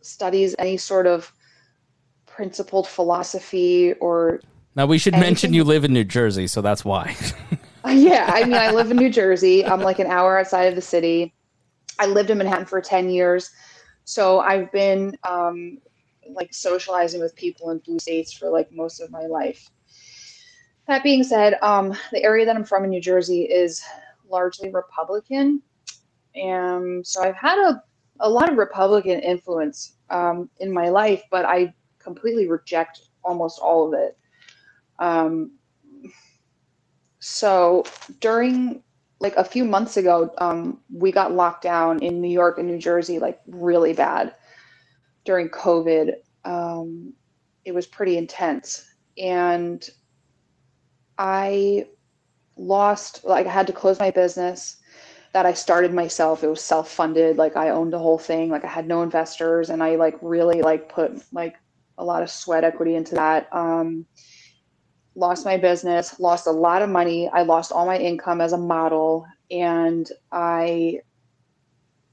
studies 0.01 0.55
any 0.57 0.77
sort 0.77 1.07
of 1.07 1.31
principled 2.25 2.87
philosophy 2.87 3.93
or. 3.93 4.39
Now 4.75 4.87
we 4.87 4.97
should 4.97 5.13
anything. 5.13 5.29
mention 5.29 5.53
you 5.53 5.63
live 5.63 5.83
in 5.83 5.93
New 5.93 6.03
Jersey, 6.03 6.47
so 6.47 6.61
that's 6.61 6.83
why. 6.83 7.15
yeah, 7.87 8.29
I 8.33 8.43
mean, 8.43 8.53
I 8.53 8.71
live 8.71 8.91
in 8.91 8.97
New 8.97 9.09
Jersey. 9.09 9.65
I'm 9.65 9.81
like 9.81 9.99
an 9.99 10.07
hour 10.07 10.39
outside 10.39 10.63
of 10.63 10.75
the 10.75 10.81
city. 10.81 11.33
I 11.99 12.05
lived 12.05 12.29
in 12.29 12.37
Manhattan 12.37 12.65
for 12.65 12.81
10 12.81 13.09
years. 13.09 13.51
So 14.05 14.39
I've 14.39 14.71
been 14.71 15.17
um, 15.27 15.79
like 16.29 16.53
socializing 16.53 17.21
with 17.21 17.35
people 17.35 17.69
in 17.71 17.79
blue 17.79 17.99
states 17.99 18.33
for 18.33 18.49
like 18.49 18.71
most 18.71 18.99
of 18.99 19.11
my 19.11 19.25
life. 19.25 19.69
That 20.87 21.03
being 21.03 21.23
said, 21.23 21.57
um, 21.61 21.95
the 22.11 22.23
area 22.23 22.45
that 22.45 22.55
I'm 22.55 22.65
from 22.65 22.83
in 22.83 22.89
New 22.89 23.01
Jersey 23.01 23.43
is 23.43 23.81
largely 24.29 24.69
Republican. 24.69 25.61
And 26.35 27.05
so 27.05 27.21
I've 27.21 27.35
had 27.35 27.57
a, 27.57 27.83
a 28.19 28.29
lot 28.29 28.49
of 28.49 28.57
Republican 28.57 29.19
influence 29.19 29.95
um, 30.09 30.49
in 30.59 30.73
my 30.73 30.89
life, 30.89 31.23
but 31.31 31.45
I 31.45 31.73
completely 31.99 32.47
reject 32.47 33.01
almost 33.23 33.59
all 33.59 33.87
of 33.87 33.99
it. 33.99 34.17
Um, 34.99 35.51
so 37.25 37.85
during 38.19 38.83
like 39.21 39.37
a 39.37 39.43
few 39.45 39.63
months 39.63 39.95
ago, 39.95 40.29
um, 40.39 40.81
we 40.93 41.09
got 41.09 41.31
locked 41.31 41.63
down 41.63 42.03
in 42.03 42.19
New 42.19 42.29
York 42.29 42.57
and 42.57 42.67
New 42.67 42.77
Jersey, 42.77 43.17
like 43.17 43.39
really 43.47 43.93
bad 43.93 44.35
during 45.23 45.47
COVID. 45.47 46.15
Um, 46.43 47.13
it 47.63 47.73
was 47.73 47.87
pretty 47.87 48.17
intense. 48.17 48.85
And 49.17 49.87
I 51.17 51.87
lost, 52.57 53.23
like, 53.23 53.47
I 53.47 53.51
had 53.51 53.67
to 53.67 53.73
close 53.73 53.99
my 53.99 54.11
business 54.11 54.77
that 55.31 55.45
I 55.45 55.53
started 55.53 55.93
myself. 55.93 56.43
It 56.43 56.49
was 56.49 56.61
self 56.61 56.91
funded. 56.91 57.37
Like, 57.37 57.55
I 57.55 57.69
owned 57.69 57.93
the 57.93 57.99
whole 57.99 58.19
thing. 58.19 58.49
Like, 58.49 58.65
I 58.65 58.67
had 58.67 58.85
no 58.85 59.01
investors. 59.01 59.69
And 59.69 59.81
I, 59.81 59.95
like, 59.95 60.17
really, 60.21 60.61
like, 60.61 60.89
put, 60.89 61.23
like, 61.31 61.55
a 61.97 62.03
lot 62.03 62.21
of 62.21 62.29
sweat 62.29 62.65
equity 62.65 62.95
into 62.95 63.15
that. 63.15 63.47
Um, 63.53 64.05
lost 65.15 65.45
my 65.45 65.57
business, 65.57 66.19
lost 66.19 66.47
a 66.47 66.51
lot 66.51 66.81
of 66.81 66.89
money. 66.89 67.29
I 67.29 67.43
lost 67.43 67.71
all 67.71 67.85
my 67.85 67.97
income 67.97 68.41
as 68.41 68.53
a 68.53 68.57
model. 68.57 69.25
And 69.51 70.09
I 70.31 71.01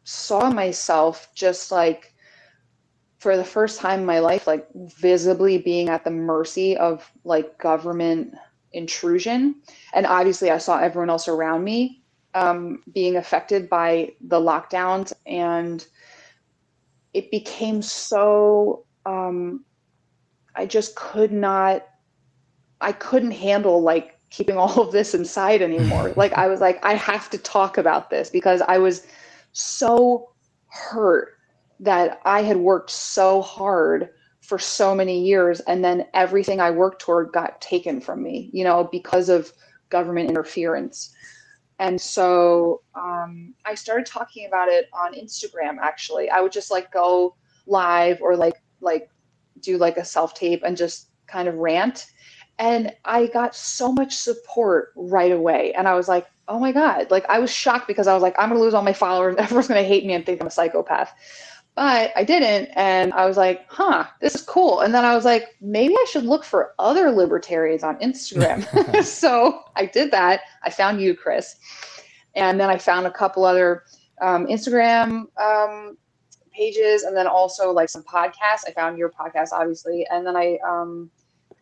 saw 0.05 0.51
myself 0.51 1.29
just 1.35 1.71
like 1.71 2.15
for 3.19 3.37
the 3.37 3.45
first 3.45 3.81
time 3.81 4.01
in 4.01 4.07
my 4.07 4.19
life, 4.19 4.47
like 4.47 4.67
visibly 4.75 5.59
being 5.59 5.89
at 5.89 6.05
the 6.05 6.11
mercy 6.11 6.77
of 6.77 7.11
like 7.25 7.59
government 7.59 8.35
intrusion. 8.73 9.57
And 9.93 10.07
obviously, 10.07 10.51
I 10.51 10.59
saw 10.59 10.79
everyone 10.79 11.11
else 11.11 11.29
around 11.29 11.65
me 11.65 12.03
um, 12.35 12.83
being 12.93 13.17
affected 13.17 13.69
by 13.69 14.13
the 14.21 14.41
lockdowns. 14.41 15.13
And 15.27 15.87
it 17.13 17.31
became 17.31 17.83
so, 17.83 18.85
um, 19.05 19.65
I 20.55 20.67
just 20.67 20.95
could 20.97 21.33
not 21.33 21.85
I 22.81 22.93
couldn't 22.93 23.33
handle 23.33 23.83
like 23.83 24.19
keeping 24.31 24.57
all 24.59 24.81
of 24.81 24.93
this 24.93 25.15
inside 25.15 25.63
anymore. 25.63 26.13
like 26.17 26.33
I 26.35 26.47
was 26.47 26.61
like, 26.61 26.85
I 26.85 26.95
have 26.95 27.31
to 27.31 27.39
talk 27.39 27.79
about 27.79 28.11
this 28.11 28.31
because 28.31 28.63
I 28.63 28.79
was 28.79 29.07
so 29.53 30.31
hurt 30.69 31.37
that 31.81 32.21
I 32.25 32.43
had 32.43 32.59
worked 32.59 32.91
so 32.91 33.43
hard 33.43 34.11
for 34.41 34.59
so 34.59 34.95
many 34.95 35.25
years 35.25 35.61
and 35.61 35.85
then 35.85 36.07
everything 36.13 36.61
I 36.61 36.71
worked 36.71 37.01
toward 37.01 37.33
got 37.33 37.61
taken 37.61 38.01
from 38.01 38.23
me, 38.23 38.51
you 38.53 38.65
know, 38.65 38.89
because 38.91 39.29
of 39.29 39.53
government 39.91 40.29
interference. 40.29 41.15
And 41.79 42.01
so 42.01 42.83
um, 42.95 43.55
I 43.65 43.75
started 43.75 44.07
talking 44.07 44.47
about 44.47 44.69
it 44.69 44.89
on 44.93 45.15
Instagram 45.15 45.79
actually. 45.81 46.29
I 46.31 46.41
would 46.41 46.53
just 46.53 46.71
like 46.71 46.93
go 46.93 47.37
live 47.67 48.21
or 48.21 48.37
like 48.37 48.57
like 48.81 49.09
do 49.61 49.79
like 49.79 49.97
a 49.97 50.05
self 50.05 50.35
tape 50.35 50.63
and 50.65 50.77
just 50.77 51.09
kind 51.27 51.49
of 51.49 51.55
rant 51.55 52.07
and 52.61 52.95
I 53.07 53.27
got 53.27 53.57
so 53.57 53.91
much 53.91 54.15
support 54.15 54.93
right 54.95 55.33
away. 55.33 55.73
And 55.73 55.89
I 55.89 55.95
was 55.95 56.09
like, 56.09 56.27
oh 56.47 56.61
my 56.61 56.73
God. 56.73 57.11
Like 57.11 57.25
I 57.29 57.39
was 57.39 57.51
shocked 57.51 57.89
because 57.89 58.07
I 58.07 58.13
was 58.13 58.23
like, 58.23 58.35
I'm 58.39 58.51
gonna 58.51 58.61
lose 58.61 58.75
all 58.75 58.83
my 58.83 58.93
followers. 58.93 59.37
Everyone's 59.39 59.67
gonna 59.67 59.83
hate 59.83 60.05
me 60.05 60.13
and 60.13 60.25
think 60.27 60.43
I'm 60.43 60.47
a 60.47 60.51
psychopath. 60.51 61.11
But 61.75 62.13
I 62.15 62.23
didn't. 62.23 62.71
And 62.77 63.15
I 63.15 63.25
was 63.25 63.39
like, 63.39 63.65
huh, 63.69 64.05
this 64.21 64.35
is 64.35 64.43
cool. 64.43 64.81
And 64.81 64.93
then 64.95 65.07
I 65.07 65.15
was 65.15 65.25
like, 65.25 65.57
maybe 65.63 65.95
I 65.95 66.07
should 66.11 66.25
look 66.25 66.45
for 66.45 66.75
other 66.79 67.11
libertarians 67.11 67.83
on 67.83 67.97
Instagram. 68.01 68.67
so 69.05 69.63
I 69.75 69.87
did 69.87 70.11
that. 70.11 70.43
I 70.63 70.69
found 70.69 71.01
you, 71.01 71.15
Chris. 71.15 71.57
And 72.35 72.61
then 72.61 72.69
I 72.69 72.77
found 72.77 73.07
a 73.07 73.11
couple 73.11 73.47
other 73.47 73.85
um, 74.21 74.47
Instagram 74.49 75.27
um, 75.41 75.97
pages 76.53 77.05
and 77.05 77.17
then 77.17 77.27
also 77.27 77.71
like 77.71 77.89
some 77.89 78.03
podcasts. 78.03 78.69
I 78.69 78.73
found 78.75 78.99
your 78.99 79.09
podcast, 79.09 79.53
obviously. 79.53 80.07
And 80.11 80.27
then 80.27 80.37
I 80.37 80.59
um, 80.69 81.11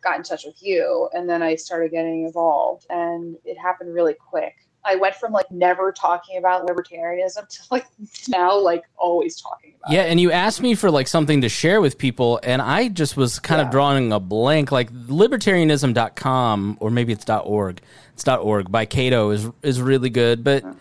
got 0.01 0.17
in 0.17 0.23
touch 0.23 0.45
with 0.45 0.61
you 0.61 1.09
and 1.13 1.29
then 1.29 1.41
I 1.41 1.55
started 1.55 1.91
getting 1.91 2.25
involved 2.25 2.85
and 2.89 3.35
it 3.45 3.57
happened 3.57 3.93
really 3.93 4.13
quick. 4.13 4.55
I 4.85 4.95
went 4.95 5.15
from 5.15 5.33
like 5.33 5.51
never 5.51 5.91
talking 5.91 6.37
about 6.37 6.65
libertarianism 6.65 7.47
to 7.49 7.61
like 7.69 7.85
now 8.27 8.57
like 8.57 8.83
always 8.97 9.39
talking 9.39 9.73
about 9.77 9.91
yeah, 9.91 10.03
it. 10.03 10.11
and 10.11 10.19
you 10.19 10.31
asked 10.31 10.61
me 10.61 10.73
for 10.75 10.89
like 10.89 11.07
something 11.07 11.41
to 11.41 11.49
share 11.49 11.81
with 11.81 11.97
people 11.97 12.39
and 12.43 12.61
I 12.61 12.87
just 12.87 13.17
was 13.17 13.39
kind 13.39 13.59
yeah. 13.59 13.65
of 13.65 13.71
drawing 13.71 14.11
a 14.13 14.19
blank 14.19 14.71
like 14.71 14.91
libertarianism.com 14.91 16.77
or 16.79 16.91
maybe 16.91 17.13
it's 17.13 17.29
.org. 17.29 17.81
It's 18.13 18.27
.org 18.27 18.71
by 18.71 18.85
Cato 18.85 19.31
is 19.31 19.49
is 19.61 19.81
really 19.81 20.09
good, 20.09 20.43
but 20.43 20.63
yeah 20.63 20.73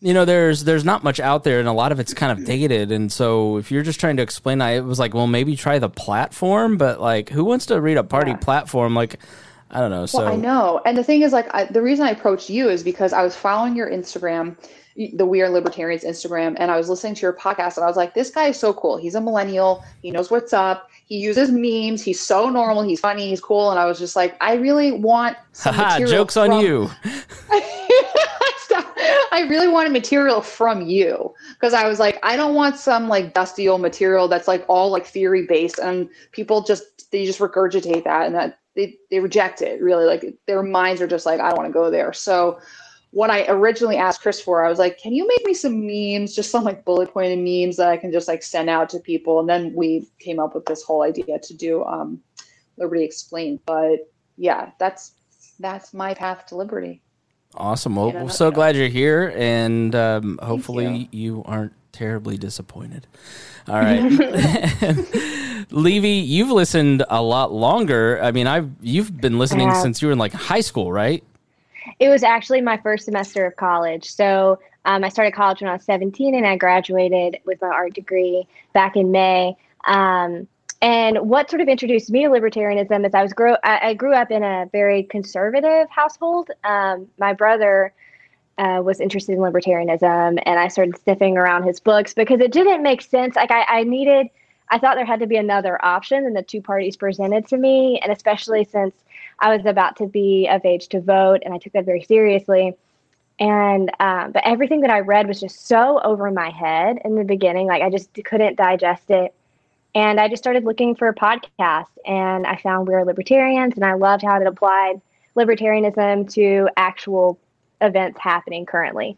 you 0.00 0.14
know 0.14 0.24
there's 0.24 0.64
there's 0.64 0.84
not 0.84 1.02
much 1.02 1.18
out 1.18 1.44
there 1.44 1.58
and 1.58 1.68
a 1.68 1.72
lot 1.72 1.90
of 1.90 1.98
it's 1.98 2.14
kind 2.14 2.30
of 2.30 2.44
dated 2.44 2.92
and 2.92 3.10
so 3.10 3.56
if 3.56 3.70
you're 3.70 3.82
just 3.82 3.98
trying 3.98 4.16
to 4.16 4.22
explain 4.22 4.60
I 4.60 4.80
was 4.80 4.98
like 4.98 5.14
well 5.14 5.26
maybe 5.26 5.56
try 5.56 5.78
the 5.78 5.88
platform 5.88 6.76
but 6.76 7.00
like 7.00 7.30
who 7.30 7.44
wants 7.44 7.66
to 7.66 7.80
read 7.80 7.96
a 7.96 8.04
party 8.04 8.30
yeah. 8.32 8.36
platform? 8.36 8.94
Like 8.94 9.18
I 9.70 9.80
don't 9.80 9.90
know 9.90 10.06
so 10.06 10.18
well, 10.18 10.32
I 10.32 10.36
know 10.36 10.80
and 10.86 10.96
the 10.96 11.04
thing 11.04 11.22
is 11.22 11.32
like 11.32 11.52
I, 11.52 11.64
the 11.64 11.82
reason 11.82 12.06
I 12.06 12.10
approached 12.10 12.48
you 12.48 12.68
is 12.68 12.82
because 12.82 13.12
I 13.12 13.22
was 13.22 13.34
following 13.34 13.74
your 13.74 13.90
Instagram 13.90 14.56
the 15.14 15.26
We 15.26 15.42
Are 15.42 15.48
Libertarians 15.48 16.02
Instagram 16.02 16.56
and 16.58 16.70
I 16.70 16.76
was 16.76 16.88
listening 16.88 17.14
to 17.16 17.22
your 17.22 17.32
podcast 17.32 17.76
and 17.76 17.84
I 17.84 17.86
was 17.86 17.96
like 17.96 18.14
this 18.14 18.30
guy 18.30 18.48
is 18.48 18.58
so 18.58 18.72
cool. 18.72 18.96
He's 18.96 19.14
a 19.14 19.20
millennial. 19.20 19.84
He 20.02 20.10
knows 20.10 20.30
what's 20.30 20.52
up. 20.52 20.90
He 21.06 21.18
uses 21.18 21.50
memes. 21.50 22.02
He's 22.02 22.20
so 22.20 22.50
normal. 22.50 22.82
He's 22.82 23.00
funny. 23.00 23.28
He's 23.28 23.40
cool. 23.40 23.70
And 23.70 23.78
I 23.78 23.86
was 23.86 23.98
just 23.98 24.16
like 24.16 24.36
I 24.40 24.54
really 24.54 24.92
want 24.92 25.36
some 25.52 25.74
Haha, 25.74 26.04
jokes 26.04 26.34
from- 26.34 26.52
on 26.52 26.60
you 26.60 26.90
I 29.38 29.42
really 29.42 29.68
wanted 29.68 29.92
material 29.92 30.40
from 30.40 30.82
you 30.82 31.32
because 31.52 31.72
I 31.72 31.86
was 31.86 32.00
like, 32.00 32.18
I 32.24 32.36
don't 32.36 32.56
want 32.56 32.76
some 32.76 33.06
like 33.06 33.34
dusty 33.34 33.68
old 33.68 33.80
material 33.80 34.26
that's 34.26 34.48
like 34.48 34.64
all 34.66 34.90
like 34.90 35.06
theory 35.06 35.46
based 35.46 35.78
and 35.78 36.08
people 36.32 36.62
just 36.62 37.08
they 37.12 37.24
just 37.24 37.38
regurgitate 37.38 38.02
that 38.02 38.26
and 38.26 38.34
that 38.34 38.58
they, 38.74 38.96
they 39.12 39.20
reject 39.20 39.62
it 39.62 39.80
really 39.80 40.06
like 40.06 40.24
their 40.46 40.64
minds 40.64 41.00
are 41.00 41.06
just 41.06 41.24
like 41.24 41.38
I 41.38 41.50
don't 41.50 41.58
want 41.58 41.68
to 41.68 41.72
go 41.72 41.88
there. 41.88 42.12
So 42.12 42.58
what 43.12 43.30
I 43.30 43.46
originally 43.46 43.96
asked 43.96 44.22
Chris 44.22 44.40
for, 44.40 44.64
I 44.64 44.68
was 44.68 44.80
like, 44.80 44.98
can 44.98 45.12
you 45.12 45.26
make 45.26 45.46
me 45.46 45.54
some 45.54 45.86
memes, 45.86 46.34
just 46.34 46.50
some 46.50 46.64
like 46.64 46.84
bullet 46.84 47.12
pointed 47.12 47.38
memes 47.38 47.76
that 47.76 47.88
I 47.88 47.96
can 47.96 48.10
just 48.10 48.26
like 48.26 48.42
send 48.42 48.68
out 48.68 48.88
to 48.90 48.98
people? 48.98 49.38
And 49.38 49.48
then 49.48 49.72
we 49.72 50.08
came 50.18 50.40
up 50.40 50.56
with 50.56 50.66
this 50.66 50.82
whole 50.82 51.02
idea 51.02 51.38
to 51.38 51.54
do 51.54 51.84
um, 51.84 52.20
Liberty 52.76 53.04
Explained. 53.04 53.60
But 53.66 54.10
yeah, 54.36 54.72
that's 54.80 55.12
that's 55.60 55.94
my 55.94 56.12
path 56.12 56.46
to 56.46 56.56
liberty. 56.56 57.02
Awesome. 57.58 57.96
Well, 57.96 58.12
we're 58.12 58.28
so 58.30 58.52
glad 58.52 58.76
you're 58.76 58.86
here, 58.86 59.34
and 59.36 59.92
um, 59.92 60.38
hopefully 60.40 61.08
you. 61.10 61.36
you. 61.38 61.42
aren't 61.44 61.72
terribly 61.90 62.38
disappointed. 62.38 63.08
All 63.66 63.74
right, 63.74 64.00
Levy, 65.70 66.10
you've 66.10 66.50
listened 66.50 67.04
a 67.10 67.20
lot 67.20 67.52
longer. 67.52 68.22
I 68.22 68.30
mean, 68.30 68.46
I've 68.46 68.70
you've 68.80 69.20
been 69.20 69.40
listening 69.40 69.74
since 69.74 70.00
you 70.00 70.06
were 70.06 70.12
in 70.12 70.18
like 70.18 70.32
high 70.32 70.60
school, 70.60 70.92
right? 70.92 71.24
It 71.98 72.08
was 72.08 72.22
actually 72.22 72.60
my 72.60 72.76
first 72.76 73.04
semester 73.04 73.44
of 73.44 73.56
college. 73.56 74.08
So 74.08 74.60
um, 74.84 75.02
I 75.02 75.08
started 75.08 75.34
college 75.34 75.60
when 75.60 75.68
I 75.68 75.72
was 75.72 75.84
17, 75.84 76.36
and 76.36 76.46
I 76.46 76.56
graduated 76.56 77.40
with 77.44 77.60
my 77.60 77.68
art 77.68 77.94
degree 77.94 78.46
back 78.72 78.96
in 78.96 79.10
May. 79.10 79.56
Um, 79.84 80.46
and 80.80 81.18
what 81.28 81.50
sort 81.50 81.60
of 81.60 81.68
introduced 81.68 82.10
me 82.10 82.22
to 82.22 82.28
libertarianism 82.28 83.04
is 83.06 83.14
I 83.14 83.22
was 83.22 83.32
grow 83.32 83.56
I, 83.64 83.88
I 83.88 83.94
grew 83.94 84.14
up 84.14 84.30
in 84.30 84.42
a 84.42 84.68
very 84.70 85.02
conservative 85.02 85.88
household. 85.90 86.50
Um, 86.64 87.08
my 87.18 87.32
brother 87.32 87.92
uh, 88.58 88.80
was 88.84 89.00
interested 89.00 89.32
in 89.32 89.38
libertarianism, 89.38 90.42
and 90.44 90.58
I 90.58 90.68
started 90.68 90.98
sniffing 90.98 91.36
around 91.36 91.64
his 91.64 91.80
books 91.80 92.14
because 92.14 92.40
it 92.40 92.52
didn't 92.52 92.82
make 92.82 93.02
sense. 93.02 93.36
Like 93.36 93.50
I, 93.50 93.64
I 93.68 93.84
needed, 93.84 94.28
I 94.70 94.78
thought 94.78 94.96
there 94.96 95.04
had 95.04 95.20
to 95.20 95.26
be 95.26 95.36
another 95.36 95.84
option 95.84 96.24
than 96.24 96.34
the 96.34 96.42
two 96.42 96.60
parties 96.60 96.96
presented 96.96 97.46
to 97.48 97.56
me, 97.56 98.00
and 98.00 98.12
especially 98.12 98.64
since 98.64 98.94
I 99.40 99.56
was 99.56 99.64
about 99.66 99.96
to 99.96 100.06
be 100.06 100.48
of 100.48 100.64
age 100.64 100.88
to 100.88 101.00
vote, 101.00 101.42
and 101.44 101.54
I 101.54 101.58
took 101.58 101.72
that 101.72 101.84
very 101.84 102.02
seriously. 102.02 102.76
And 103.40 103.90
um, 104.00 104.32
but 104.32 104.42
everything 104.44 104.80
that 104.80 104.90
I 104.90 105.00
read 105.00 105.28
was 105.28 105.40
just 105.40 105.66
so 105.68 106.00
over 106.02 106.30
my 106.30 106.50
head 106.50 106.98
in 107.04 107.14
the 107.14 107.24
beginning, 107.24 107.68
like 107.68 107.82
I 107.82 107.90
just 107.90 108.10
couldn't 108.24 108.56
digest 108.56 109.10
it. 109.10 109.34
And 109.94 110.20
I 110.20 110.28
just 110.28 110.42
started 110.42 110.64
looking 110.64 110.94
for 110.94 111.08
a 111.08 111.14
podcast, 111.14 111.86
and 112.06 112.46
I 112.46 112.56
found 112.56 112.86
We 112.86 112.94
Are 112.94 113.04
Libertarians, 113.04 113.74
and 113.74 113.84
I 113.84 113.94
loved 113.94 114.22
how 114.22 114.40
it 114.40 114.46
applied 114.46 115.00
libertarianism 115.36 116.32
to 116.34 116.68
actual 116.76 117.38
events 117.80 118.18
happening 118.20 118.66
currently. 118.66 119.16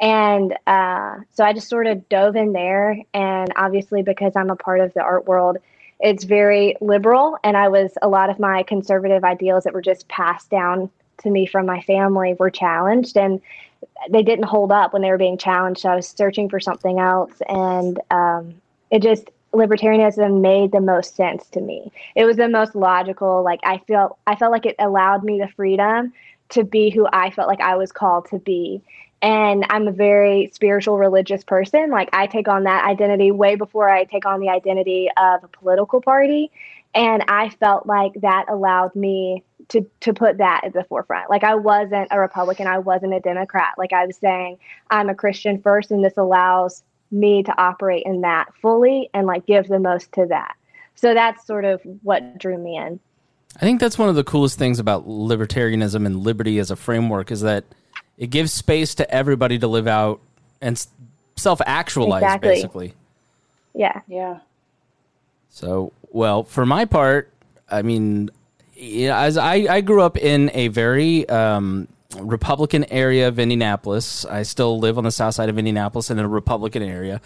And 0.00 0.56
uh, 0.66 1.16
so 1.34 1.44
I 1.44 1.52
just 1.52 1.68
sort 1.68 1.86
of 1.86 2.08
dove 2.08 2.36
in 2.36 2.52
there. 2.52 2.96
And 3.14 3.52
obviously, 3.56 4.02
because 4.02 4.32
I'm 4.36 4.50
a 4.50 4.56
part 4.56 4.80
of 4.80 4.94
the 4.94 5.02
art 5.02 5.26
world, 5.26 5.58
it's 6.00 6.24
very 6.24 6.76
liberal. 6.80 7.36
And 7.42 7.56
I 7.56 7.68
was 7.68 7.92
a 8.00 8.08
lot 8.08 8.30
of 8.30 8.38
my 8.38 8.62
conservative 8.62 9.24
ideals 9.24 9.64
that 9.64 9.74
were 9.74 9.82
just 9.82 10.06
passed 10.08 10.50
down 10.50 10.90
to 11.18 11.30
me 11.30 11.46
from 11.46 11.66
my 11.66 11.80
family 11.82 12.34
were 12.38 12.50
challenged. 12.50 13.16
And 13.16 13.40
they 14.08 14.22
didn't 14.22 14.44
hold 14.44 14.70
up 14.70 14.92
when 14.92 15.02
they 15.02 15.10
were 15.10 15.18
being 15.18 15.38
challenged. 15.38 15.80
So 15.80 15.88
I 15.88 15.96
was 15.96 16.06
searching 16.06 16.48
for 16.48 16.60
something 16.60 17.00
else. 17.00 17.32
And 17.48 18.00
um, 18.10 18.54
it 18.90 19.02
just, 19.02 19.30
libertarianism 19.52 20.40
made 20.40 20.72
the 20.72 20.80
most 20.80 21.16
sense 21.16 21.48
to 21.50 21.60
me. 21.60 21.90
It 22.14 22.24
was 22.24 22.36
the 22.36 22.48
most 22.48 22.74
logical. 22.74 23.42
Like 23.42 23.60
I 23.64 23.78
felt, 23.88 24.18
I 24.26 24.36
felt 24.36 24.52
like 24.52 24.66
it 24.66 24.76
allowed 24.78 25.24
me 25.24 25.38
the 25.38 25.48
freedom 25.48 26.12
to 26.50 26.64
be 26.64 26.90
who 26.90 27.06
I 27.12 27.30
felt 27.30 27.48
like 27.48 27.60
I 27.60 27.76
was 27.76 27.92
called 27.92 28.28
to 28.30 28.38
be 28.38 28.82
and 29.20 29.66
I'm 29.70 29.88
a 29.88 29.92
very 29.92 30.50
spiritual 30.52 30.98
religious 30.98 31.42
person. 31.42 31.90
Like 31.90 32.08
I 32.12 32.26
take 32.26 32.48
on 32.48 32.64
that 32.64 32.84
identity 32.84 33.30
way 33.30 33.56
before 33.56 33.88
I 33.88 34.04
take 34.04 34.26
on 34.26 34.40
the 34.40 34.48
identity 34.48 35.08
of 35.16 35.42
a 35.42 35.48
political 35.48 36.00
party. 36.00 36.50
And 36.94 37.24
I 37.28 37.50
felt 37.50 37.86
like 37.86 38.12
that 38.20 38.46
allowed 38.48 38.94
me 38.94 39.44
to 39.68 39.86
to 40.00 40.14
put 40.14 40.38
that 40.38 40.62
at 40.64 40.72
the 40.72 40.84
forefront. 40.84 41.28
Like 41.28 41.44
I 41.44 41.54
wasn't 41.54 42.08
a 42.10 42.18
Republican, 42.18 42.66
I 42.66 42.78
wasn't 42.78 43.12
a 43.12 43.20
Democrat. 43.20 43.74
Like 43.76 43.92
I 43.92 44.06
was 44.06 44.16
saying, 44.16 44.58
I'm 44.90 45.08
a 45.08 45.14
Christian 45.14 45.60
first, 45.60 45.90
and 45.90 46.04
this 46.04 46.16
allows 46.16 46.82
me 47.10 47.42
to 47.42 47.60
operate 47.60 48.04
in 48.04 48.22
that 48.22 48.46
fully 48.60 49.10
and 49.14 49.26
like 49.26 49.46
give 49.46 49.68
the 49.68 49.78
most 49.78 50.12
to 50.12 50.26
that. 50.26 50.56
So 50.94 51.14
that's 51.14 51.46
sort 51.46 51.64
of 51.64 51.80
what 52.02 52.38
drew 52.38 52.58
me 52.58 52.76
in. 52.76 53.00
I 53.56 53.60
think 53.60 53.80
that's 53.80 53.98
one 53.98 54.08
of 54.08 54.14
the 54.14 54.24
coolest 54.24 54.58
things 54.58 54.78
about 54.78 55.08
libertarianism 55.08 56.04
and 56.06 56.20
liberty 56.20 56.58
as 56.58 56.70
a 56.70 56.76
framework 56.76 57.30
is 57.30 57.40
that 57.40 57.64
it 58.16 58.28
gives 58.28 58.52
space 58.52 58.94
to 58.96 59.10
everybody 59.10 59.58
to 59.58 59.68
live 59.68 59.86
out 59.86 60.20
and 60.60 60.84
self 61.36 61.60
actualize, 61.64 62.22
exactly. 62.22 62.48
basically. 62.48 62.94
Yeah. 63.74 64.00
Yeah. 64.06 64.38
So, 65.50 65.92
well, 66.10 66.44
for 66.44 66.66
my 66.66 66.84
part, 66.84 67.32
I 67.70 67.82
mean, 67.82 68.30
as 68.80 69.36
I, 69.38 69.54
I 69.68 69.80
grew 69.80 70.02
up 70.02 70.16
in 70.16 70.50
a 70.54 70.68
very 70.68 71.28
um, 71.28 71.88
Republican 72.16 72.84
area 72.90 73.28
of 73.28 73.38
Indianapolis. 73.38 74.24
I 74.24 74.42
still 74.42 74.78
live 74.78 74.98
on 74.98 75.04
the 75.04 75.10
south 75.10 75.34
side 75.34 75.48
of 75.48 75.58
Indianapolis 75.58 76.10
in 76.10 76.18
a 76.18 76.26
Republican 76.26 76.82
area 76.82 77.20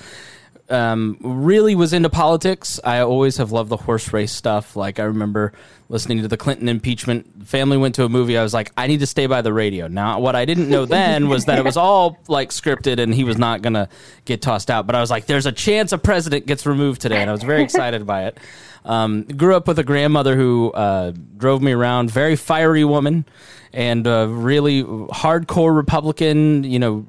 um, 0.72 1.18
really 1.20 1.74
was 1.74 1.92
into 1.92 2.08
politics. 2.08 2.80
I 2.82 3.00
always 3.00 3.36
have 3.36 3.52
loved 3.52 3.68
the 3.68 3.76
horse 3.76 4.12
race 4.12 4.32
stuff. 4.32 4.74
Like 4.76 4.98
I 4.98 5.04
remember 5.04 5.52
listening 5.92 6.22
to 6.22 6.26
the 6.26 6.38
Clinton 6.38 6.70
impeachment. 6.70 7.46
Family 7.46 7.76
went 7.76 7.94
to 7.96 8.04
a 8.04 8.08
movie. 8.08 8.38
I 8.38 8.42
was 8.42 8.54
like, 8.54 8.72
I 8.78 8.86
need 8.86 9.00
to 9.00 9.06
stay 9.06 9.26
by 9.26 9.42
the 9.42 9.52
radio. 9.52 9.88
Now, 9.88 10.18
what 10.20 10.34
I 10.34 10.46
didn't 10.46 10.70
know 10.70 10.86
then 10.86 11.28
was 11.28 11.44
that 11.44 11.58
it 11.58 11.64
was 11.64 11.76
all 11.76 12.18
like 12.28 12.48
scripted 12.48 12.98
and 12.98 13.14
he 13.14 13.24
was 13.24 13.36
not 13.36 13.60
going 13.60 13.74
to 13.74 13.90
get 14.24 14.40
tossed 14.40 14.70
out. 14.70 14.86
But 14.86 14.96
I 14.96 15.00
was 15.00 15.10
like, 15.10 15.26
there's 15.26 15.44
a 15.44 15.52
chance 15.52 15.92
a 15.92 15.98
president 15.98 16.46
gets 16.46 16.64
removed 16.64 17.02
today, 17.02 17.20
and 17.20 17.28
I 17.28 17.32
was 17.32 17.42
very 17.42 17.62
excited 17.62 18.06
by 18.06 18.24
it. 18.24 18.38
Um, 18.84 19.24
grew 19.24 19.54
up 19.54 19.68
with 19.68 19.78
a 19.78 19.84
grandmother 19.84 20.34
who 20.34 20.72
uh, 20.72 21.12
drove 21.36 21.60
me 21.62 21.72
around, 21.72 22.10
very 22.10 22.36
fiery 22.36 22.84
woman 22.84 23.26
and 23.72 24.06
uh, 24.06 24.26
really 24.28 24.82
hardcore 24.84 25.74
Republican. 25.74 26.64
You 26.64 26.78
know, 26.78 27.06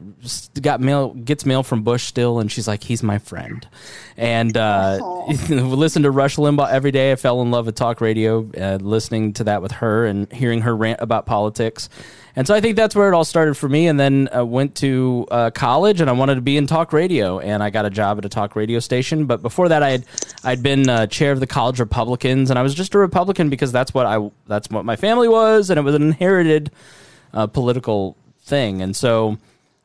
got 0.61 0.79
mail 0.79 1.13
gets 1.13 1.45
mail 1.45 1.63
from 1.63 1.83
Bush 1.83 2.03
still, 2.03 2.39
and 2.39 2.51
she's 2.51 2.67
like, 2.67 2.83
he's 2.83 3.03
my 3.03 3.17
friend. 3.17 3.67
And 4.15 4.55
uh, 4.55 4.97
listen 5.49 6.03
to 6.03 6.11
Rush 6.11 6.37
Limbaugh 6.37 6.69
every 6.69 6.91
day. 6.91 7.11
I 7.11 7.15
fell 7.15 7.41
in 7.41 7.51
love 7.51 7.65
with 7.65 7.75
talk 7.75 8.01
radio, 8.01 8.49
uh, 8.57 8.72
listening 8.77 9.33
to 9.33 9.43
that 9.45 9.61
with 9.61 9.73
her 9.73 10.05
and 10.05 10.31
hearing 10.31 10.61
her 10.61 10.75
rant 10.75 11.01
about 11.01 11.25
politics. 11.25 11.89
And 12.35 12.47
so 12.47 12.55
I 12.55 12.61
think 12.61 12.75
that's 12.75 12.95
where 12.95 13.07
it 13.11 13.13
all 13.13 13.25
started 13.25 13.55
for 13.55 13.69
me. 13.69 13.87
And 13.87 13.99
then 13.99 14.27
I 14.31 14.41
went 14.41 14.75
to 14.77 15.27
uh, 15.29 15.51
college 15.51 16.01
and 16.01 16.09
I 16.09 16.13
wanted 16.13 16.35
to 16.35 16.41
be 16.41 16.57
in 16.57 16.65
talk 16.65 16.91
radio, 16.91 17.39
and 17.39 17.62
I 17.62 17.69
got 17.69 17.86
a 17.86 17.91
job 17.91 18.17
at 18.17 18.25
a 18.25 18.29
talk 18.29 18.55
radio 18.55 18.79
station. 18.79 19.25
But 19.25 19.41
before 19.41 19.69
that, 19.69 19.83
I 19.83 19.91
had 19.91 20.05
I'd 20.43 20.63
been 20.63 20.89
uh, 20.89 21.07
chair 21.07 21.31
of 21.31 21.39
the 21.39 21.47
college 21.47 21.79
Republicans, 21.79 22.49
and 22.49 22.57
I 22.57 22.63
was 22.63 22.73
just 22.73 22.95
a 22.95 22.97
Republican 22.97 23.49
because 23.49 23.71
that's 23.71 23.93
what 23.93 24.05
I 24.07 24.31
that's 24.47 24.69
what 24.69 24.83
my 24.83 24.95
family 24.95 25.27
was, 25.27 25.69
and 25.69 25.77
it 25.77 25.83
was 25.83 25.93
an 25.93 26.01
inherited 26.01 26.71
uh, 27.33 27.45
political 27.47 28.17
thing. 28.41 28.81
And 28.81 28.95
so 28.95 29.38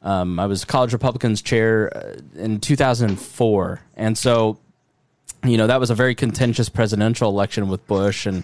um, 0.03 0.41
I 0.41 0.47
was 0.47 0.65
college 0.65 0.95
Republicans 0.95 1.43
chair 1.43 1.95
uh, 1.95 2.17
in 2.37 2.61
2004, 2.61 3.81
and 3.97 4.17
so 4.17 4.59
you 5.45 5.59
know 5.59 5.67
that 5.67 5.81
was 5.81 5.91
a 5.91 5.95
very 5.95 6.15
contentious 6.15 6.71
presidential 6.71 7.29
election 7.29 7.69
with 7.69 7.87
Bush 7.87 8.25
and 8.25 8.43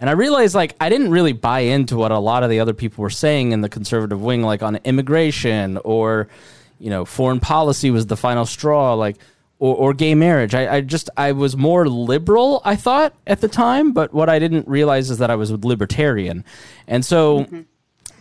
and 0.00 0.08
I 0.08 0.14
realized 0.14 0.54
like 0.54 0.74
I 0.80 0.88
didn't 0.88 1.10
really 1.10 1.34
buy 1.34 1.60
into 1.60 1.96
what 1.96 2.10
a 2.10 2.18
lot 2.18 2.42
of 2.42 2.50
the 2.50 2.58
other 2.60 2.72
people 2.72 3.02
were 3.02 3.10
saying 3.10 3.52
in 3.52 3.60
the 3.60 3.68
conservative 3.68 4.20
wing, 4.20 4.42
like 4.42 4.62
on 4.62 4.76
immigration 4.84 5.78
or, 5.84 6.28
you 6.78 6.88
know, 6.88 7.04
foreign 7.04 7.38
policy 7.38 7.90
was 7.90 8.06
the 8.06 8.16
final 8.16 8.46
straw, 8.46 8.94
like 8.94 9.18
or, 9.58 9.76
or 9.76 9.94
gay 9.94 10.14
marriage. 10.14 10.54
I, 10.54 10.76
I 10.76 10.80
just 10.80 11.10
I 11.18 11.32
was 11.32 11.54
more 11.54 11.86
liberal, 11.86 12.62
I 12.64 12.76
thought 12.76 13.14
at 13.26 13.42
the 13.42 13.48
time, 13.48 13.92
but 13.92 14.12
what 14.14 14.30
I 14.30 14.38
didn't 14.38 14.66
realize 14.66 15.10
is 15.10 15.18
that 15.18 15.30
I 15.30 15.36
was 15.36 15.52
libertarian, 15.52 16.44
and 16.88 17.04
so. 17.04 17.40
Mm-hmm. 17.40 17.60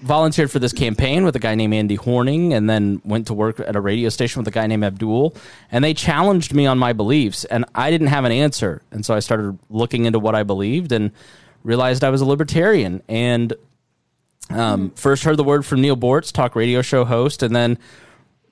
Volunteered 0.02 0.50
for 0.50 0.60
this 0.60 0.72
campaign 0.72 1.26
with 1.26 1.36
a 1.36 1.40
guy 1.40 1.56
named 1.56 1.74
Andy 1.74 1.96
Horning, 1.96 2.54
and 2.54 2.70
then 2.70 3.02
went 3.04 3.28
to 3.28 3.34
work 3.34 3.60
at 3.60 3.76
a 3.76 3.82
radio 3.82 4.08
station 4.08 4.40
with 4.40 4.48
a 4.48 4.52
guy 4.52 4.66
named 4.66 4.86
Abdul. 4.86 5.36
And 5.74 5.84
they 5.84 5.94
challenged 5.94 6.54
me 6.54 6.66
on 6.66 6.80
my 6.80 6.94
beliefs, 6.94 7.44
and 7.44 7.66
I 7.76 7.92
didn't 7.92 8.08
have 8.08 8.24
an 8.24 8.32
answer. 8.32 8.82
And 8.92 9.06
so 9.06 9.14
I 9.14 9.20
started 9.20 9.60
looking 9.70 10.06
into 10.06 10.18
what 10.18 10.36
I 10.36 10.44
believed, 10.44 10.94
and 10.94 11.12
realized 11.64 12.04
I 12.04 12.10
was 12.10 12.22
a 12.22 12.26
libertarian 12.26 13.02
and 13.08 13.54
um, 14.50 14.92
first 14.92 15.24
heard 15.24 15.38
the 15.38 15.44
word 15.44 15.66
from 15.66 15.82
Neil 15.82 15.98
Boortz, 15.98 16.32
talk 16.32 16.56
radio 16.56 16.82
show 16.82 17.06
host, 17.06 17.44
and 17.44 17.56
then 17.56 17.78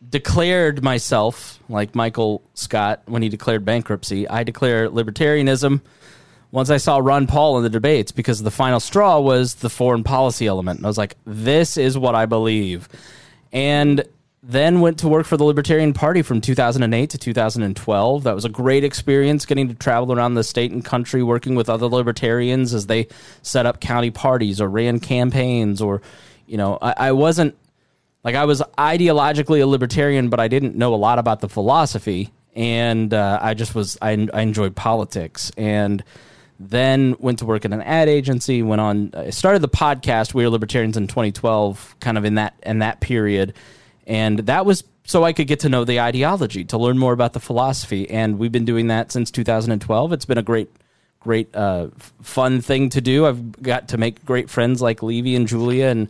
declared 0.08 0.84
myself, 0.84 1.60
like 1.70 1.96
Michael 1.96 2.42
Scott 2.54 3.02
when 3.06 3.22
he 3.22 3.30
declared 3.30 3.66
bankruptcy, 3.66 4.28
I 4.28 4.44
declare 4.44 4.90
libertarianism 4.90 5.82
once 6.52 6.70
I 6.70 6.78
saw 6.78 6.98
Ron 6.98 7.28
Paul 7.28 7.58
in 7.58 7.64
the 7.64 7.70
debates 7.70 8.12
because 8.12 8.42
the 8.42 8.52
final 8.52 8.80
straw 8.80 9.20
was 9.20 9.56
the 9.56 9.70
foreign 9.70 10.04
policy 10.04 10.48
element. 10.48 10.80
And 10.80 10.86
I 10.86 10.90
was 10.90 10.98
like, 10.98 11.16
this 11.26 11.78
is 11.78 11.98
what 11.98 12.16
I 12.16 12.26
believe. 12.26 12.88
And 13.52 14.04
then 14.44 14.82
went 14.82 15.00
to 15.00 15.08
work 15.08 15.26
for 15.26 15.36
the 15.36 15.44
Libertarian 15.44 15.94
Party 15.94 16.22
from 16.22 16.42
2008 16.42 17.10
to 17.10 17.18
2012. 17.18 18.24
That 18.24 18.36
was 18.36 18.46
a 18.46 18.50
great 18.50 18.84
experience 18.84 19.46
getting 19.46 19.68
to 19.68 19.74
travel 19.74 20.14
around 20.14 20.36
the 20.36 20.44
state 20.44 20.72
and 20.72 20.86
country 20.86 21.24
working 21.24 21.56
with 21.56 21.70
other 21.70 21.88
libertarians 21.88 22.74
as 22.74 22.86
they 22.86 23.08
set 23.42 23.66
up 23.66 23.80
county 23.80 24.12
parties 24.12 24.62
or 24.62 24.70
ran 24.70 25.00
campaigns 25.00 25.82
or, 25.82 26.02
you 26.46 26.58
know, 26.58 26.78
I, 26.82 26.94
I 26.98 27.12
wasn't 27.14 27.56
like 28.24 28.36
I 28.36 28.46
was 28.46 28.62
ideologically 28.78 29.62
a 29.62 29.66
libertarian, 29.66 30.30
but 30.30 30.40
I 30.40 30.48
didn't 30.48 30.76
know 30.76 30.94
a 30.94 30.98
lot 30.98 31.18
about 31.18 31.40
the 31.40 31.50
philosophy. 31.50 32.32
And 32.56 33.14
uh, 33.14 33.40
I 33.42 33.54
just 33.54 33.74
was, 33.74 33.98
I, 34.02 34.28
I 34.34 34.42
enjoyed 34.42 34.76
politics. 34.76 35.52
And 35.58 36.04
then 36.60 37.16
went 37.20 37.40
to 37.40 37.46
work 37.46 37.66
at 37.66 37.74
an 37.74 37.82
ad 37.82 38.08
agency, 38.08 38.62
went 38.62 38.82
on, 38.82 39.12
I 39.16 39.30
started 39.32 39.62
the 39.62 39.70
podcast, 39.70 40.34
We 40.34 40.44
Are 40.46 40.50
Libertarians 40.50 40.98
in 40.98 41.08
2012, 41.08 41.96
kind 42.00 42.18
of 42.18 42.26
in 42.26 42.36
that, 42.36 42.56
in 42.64 42.80
that 42.80 43.00
period 43.00 43.54
and 44.08 44.40
that 44.40 44.66
was 44.66 44.84
so 45.04 45.24
I 45.24 45.34
could 45.34 45.48
get 45.48 45.60
to 45.62 45.70
know 45.70 45.84
the 45.84 46.00
ideology, 46.00 46.64
to 46.66 46.78
learn 46.78 46.98
more 46.98 47.14
about 47.14 47.34
the 47.34 47.40
philosophy. 47.40 48.10
And 48.10 48.40
we've 48.40 48.52
been 48.52 48.66
doing 48.66 48.88
that 48.88 49.12
since 49.12 49.32
2012. 49.32 50.14
It's 50.14 50.26
been 50.26 50.38
a 50.38 50.44
great, 50.44 50.70
great, 51.20 51.54
uh, 51.56 51.90
fun 52.22 52.60
thing 52.62 52.90
to 52.90 53.02
do. 53.02 53.26
I've 53.26 53.62
got 53.62 53.90
to 53.90 53.98
make 53.98 54.26
great 54.26 54.50
friends 54.50 54.82
like 54.82 55.04
Levy 55.04 55.36
and 55.36 55.48
Julia 55.48 55.88
and 55.88 56.10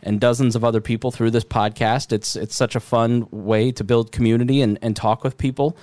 and 0.00 0.20
dozens 0.20 0.54
of 0.54 0.64
other 0.64 0.80
people 0.80 1.10
through 1.10 1.30
this 1.32 1.44
podcast. 1.44 2.12
It's 2.12 2.36
it's 2.36 2.54
such 2.54 2.76
a 2.76 2.80
fun 2.80 3.26
way 3.30 3.72
to 3.72 3.82
build 3.82 4.12
community 4.12 4.62
and, 4.62 4.78
and 4.80 4.94
talk 4.94 5.24
with 5.24 5.36
people. 5.38 5.76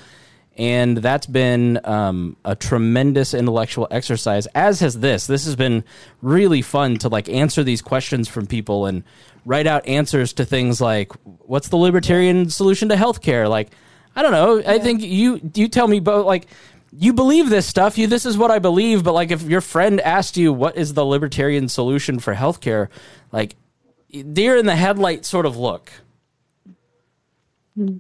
And 0.58 0.98
that's 0.98 1.28
been 1.28 1.82
um, 1.84 2.38
a 2.46 2.56
tremendous 2.56 3.34
intellectual 3.34 3.88
exercise, 3.92 4.48
as 4.56 4.80
has 4.80 5.00
this. 5.00 5.28
This 5.28 5.46
has 5.46 5.56
been 5.58 5.84
really 6.22 6.62
fun 6.62 6.98
to 7.00 7.10
like 7.10 7.28
answer 7.28 7.64
these 7.64 7.82
questions 7.82 8.30
from 8.30 8.48
people 8.48 8.86
and 8.86 9.04
write 9.46 9.68
out 9.68 9.86
answers 9.86 10.32
to 10.34 10.46
things 10.46 10.80
like 10.80 11.12
what's 11.24 11.68
the 11.68 11.76
libertarian 11.76 12.50
solution 12.50 12.88
to 12.90 12.96
healthcare? 12.96 13.50
Like, 13.50 13.72
I 14.16 14.22
don't 14.22 14.32
know. 14.32 14.56
Yeah. 14.58 14.72
I 14.72 14.80
think 14.80 15.02
you 15.02 15.42
you 15.54 15.68
tell 15.68 15.88
me 15.88 16.00
both 16.00 16.26
like 16.26 16.48
you 16.98 17.12
believe 17.12 17.50
this 17.50 17.66
stuff. 17.66 17.98
You 17.98 18.08
this 18.08 18.26
is 18.26 18.38
what 18.38 18.52
I 18.52 18.60
believe, 18.60 19.04
but 19.04 19.14
like 19.14 19.32
if 19.32 19.42
your 19.44 19.62
friend 19.62 20.00
asked 20.02 20.38
you 20.38 20.54
what 20.54 20.78
is 20.78 20.94
the 20.94 21.06
libertarian 21.06 21.68
solution 21.68 22.20
for 22.20 22.34
healthcare, 22.34 22.88
like 23.34 23.56
deer 24.10 24.56
in 24.56 24.66
the 24.66 24.76
headlight 24.76 25.26
sort 25.26 25.46
of 25.46 25.58
look. 25.58 25.92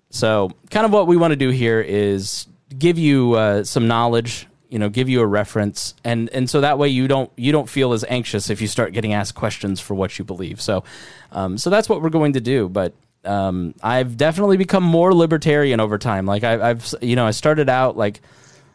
So, 0.09 0.51
kind 0.71 0.85
of 0.85 0.91
what 0.91 1.07
we 1.07 1.17
want 1.17 1.31
to 1.31 1.35
do 1.35 1.49
here 1.49 1.81
is 1.81 2.47
give 2.77 2.97
you 2.97 3.33
uh, 3.33 3.63
some 3.63 3.87
knowledge 3.87 4.47
you 4.69 4.79
know 4.79 4.89
give 4.89 5.07
you 5.07 5.21
a 5.21 5.25
reference 5.25 5.93
and 6.03 6.29
and 6.31 6.49
so 6.49 6.61
that 6.61 6.77
way 6.77 6.89
you 6.89 7.07
don't 7.07 7.31
you 7.37 7.51
don't 7.51 7.69
feel 7.69 7.93
as 7.93 8.03
anxious 8.09 8.49
if 8.49 8.61
you 8.61 8.67
start 8.67 8.93
getting 8.93 9.13
asked 9.13 9.35
questions 9.35 9.79
for 9.79 9.93
what 9.93 10.17
you 10.17 10.25
believe. 10.25 10.59
So 10.59 10.83
um, 11.31 11.57
so 11.57 11.69
that's 11.69 11.87
what 11.87 12.01
we're 12.01 12.09
going 12.09 12.33
to 12.33 12.41
do 12.41 12.67
but 12.67 12.93
um, 13.23 13.73
I've 13.81 14.17
definitely 14.17 14.57
become 14.57 14.83
more 14.83 15.13
libertarian 15.13 15.79
over 15.79 15.97
time. 15.97 16.25
Like 16.25 16.43
I, 16.43 16.71
I've 16.71 16.93
you 17.01 17.15
know 17.15 17.25
I 17.25 17.31
started 17.31 17.69
out 17.69 17.95
like 17.97 18.21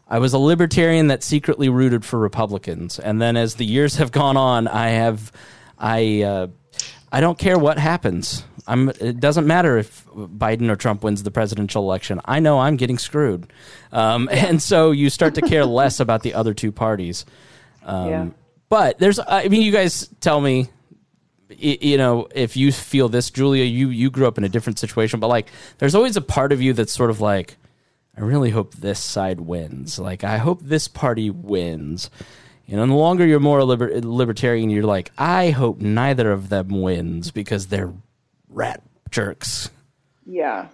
I 0.08 0.18
was 0.18 0.32
a 0.32 0.38
libertarian 0.38 1.08
that 1.08 1.22
secretly 1.22 1.68
rooted 1.68 2.04
for 2.04 2.18
Republicans 2.18 2.98
and 2.98 3.20
then 3.20 3.36
as 3.36 3.56
the 3.56 3.66
years 3.66 3.96
have 3.96 4.12
gone 4.12 4.36
on 4.36 4.68
I 4.68 4.88
have 4.88 5.32
I 5.78 6.22
uh, 6.22 6.46
I 7.12 7.20
don't 7.20 7.38
care 7.38 7.58
what 7.58 7.78
happens 7.78 8.44
I'm, 8.70 8.88
it 8.88 9.18
doesn't 9.18 9.46
matter 9.48 9.78
if 9.78 10.06
Biden 10.06 10.70
or 10.70 10.76
Trump 10.76 11.02
wins 11.02 11.24
the 11.24 11.30
presidential 11.32 11.82
election. 11.82 12.20
I 12.24 12.38
know 12.38 12.60
I'm 12.60 12.76
getting 12.76 12.98
screwed. 12.98 13.52
Um, 13.90 14.28
and 14.32 14.62
so 14.62 14.92
you 14.92 15.10
start 15.10 15.34
to 15.34 15.42
care 15.42 15.64
less 15.80 15.98
about 15.98 16.22
the 16.22 16.34
other 16.34 16.54
two 16.54 16.70
parties. 16.70 17.26
Um, 17.82 18.08
yeah. 18.08 18.26
But 18.68 18.98
there's, 19.00 19.18
I 19.18 19.48
mean, 19.48 19.62
you 19.62 19.72
guys 19.72 20.08
tell 20.20 20.40
me, 20.40 20.68
you 21.48 21.98
know, 21.98 22.28
if 22.32 22.56
you 22.56 22.70
feel 22.70 23.08
this, 23.08 23.30
Julia, 23.30 23.64
you, 23.64 23.88
you 23.88 24.08
grew 24.08 24.28
up 24.28 24.38
in 24.38 24.44
a 24.44 24.48
different 24.48 24.78
situation, 24.78 25.18
but 25.18 25.26
like, 25.26 25.48
there's 25.78 25.96
always 25.96 26.16
a 26.16 26.20
part 26.20 26.52
of 26.52 26.62
you 26.62 26.72
that's 26.72 26.92
sort 26.92 27.10
of 27.10 27.20
like, 27.20 27.56
I 28.16 28.20
really 28.20 28.50
hope 28.50 28.74
this 28.76 29.00
side 29.00 29.40
wins. 29.40 29.98
Like, 29.98 30.22
I 30.22 30.38
hope 30.38 30.60
this 30.62 30.86
party 30.86 31.28
wins. 31.28 32.08
You 32.70 32.76
know, 32.76 32.84
and 32.84 32.92
the 32.92 32.96
longer 32.96 33.26
you're 33.26 33.40
more 33.40 33.64
liber- 33.64 34.00
libertarian, 34.00 34.70
you're 34.70 34.84
like, 34.84 35.10
I 35.18 35.50
hope 35.50 35.80
neither 35.80 36.30
of 36.30 36.50
them 36.50 36.68
wins 36.68 37.32
because 37.32 37.66
they're 37.66 37.92
rat 38.48 38.80
jerks. 39.10 39.70
Yeah. 40.24 40.68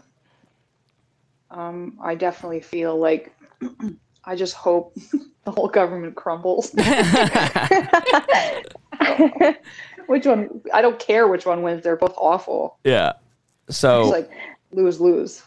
Um, 1.50 1.98
I 2.02 2.14
definitely 2.14 2.60
feel 2.60 2.98
like 2.98 3.34
I 4.26 4.36
just 4.36 4.52
hope 4.52 4.94
the 5.44 5.50
whole 5.50 5.68
government 5.68 6.16
crumbles. 6.16 6.70
which 10.06 10.26
one? 10.26 10.60
I 10.74 10.82
don't 10.82 10.98
care 10.98 11.26
which 11.28 11.46
one 11.46 11.62
wins. 11.62 11.82
They're 11.82 11.96
both 11.96 12.12
awful. 12.18 12.76
Yeah. 12.84 13.14
So 13.70 14.02
it's 14.02 14.10
like 14.10 14.30
lose 14.70 15.00
lose. 15.00 15.42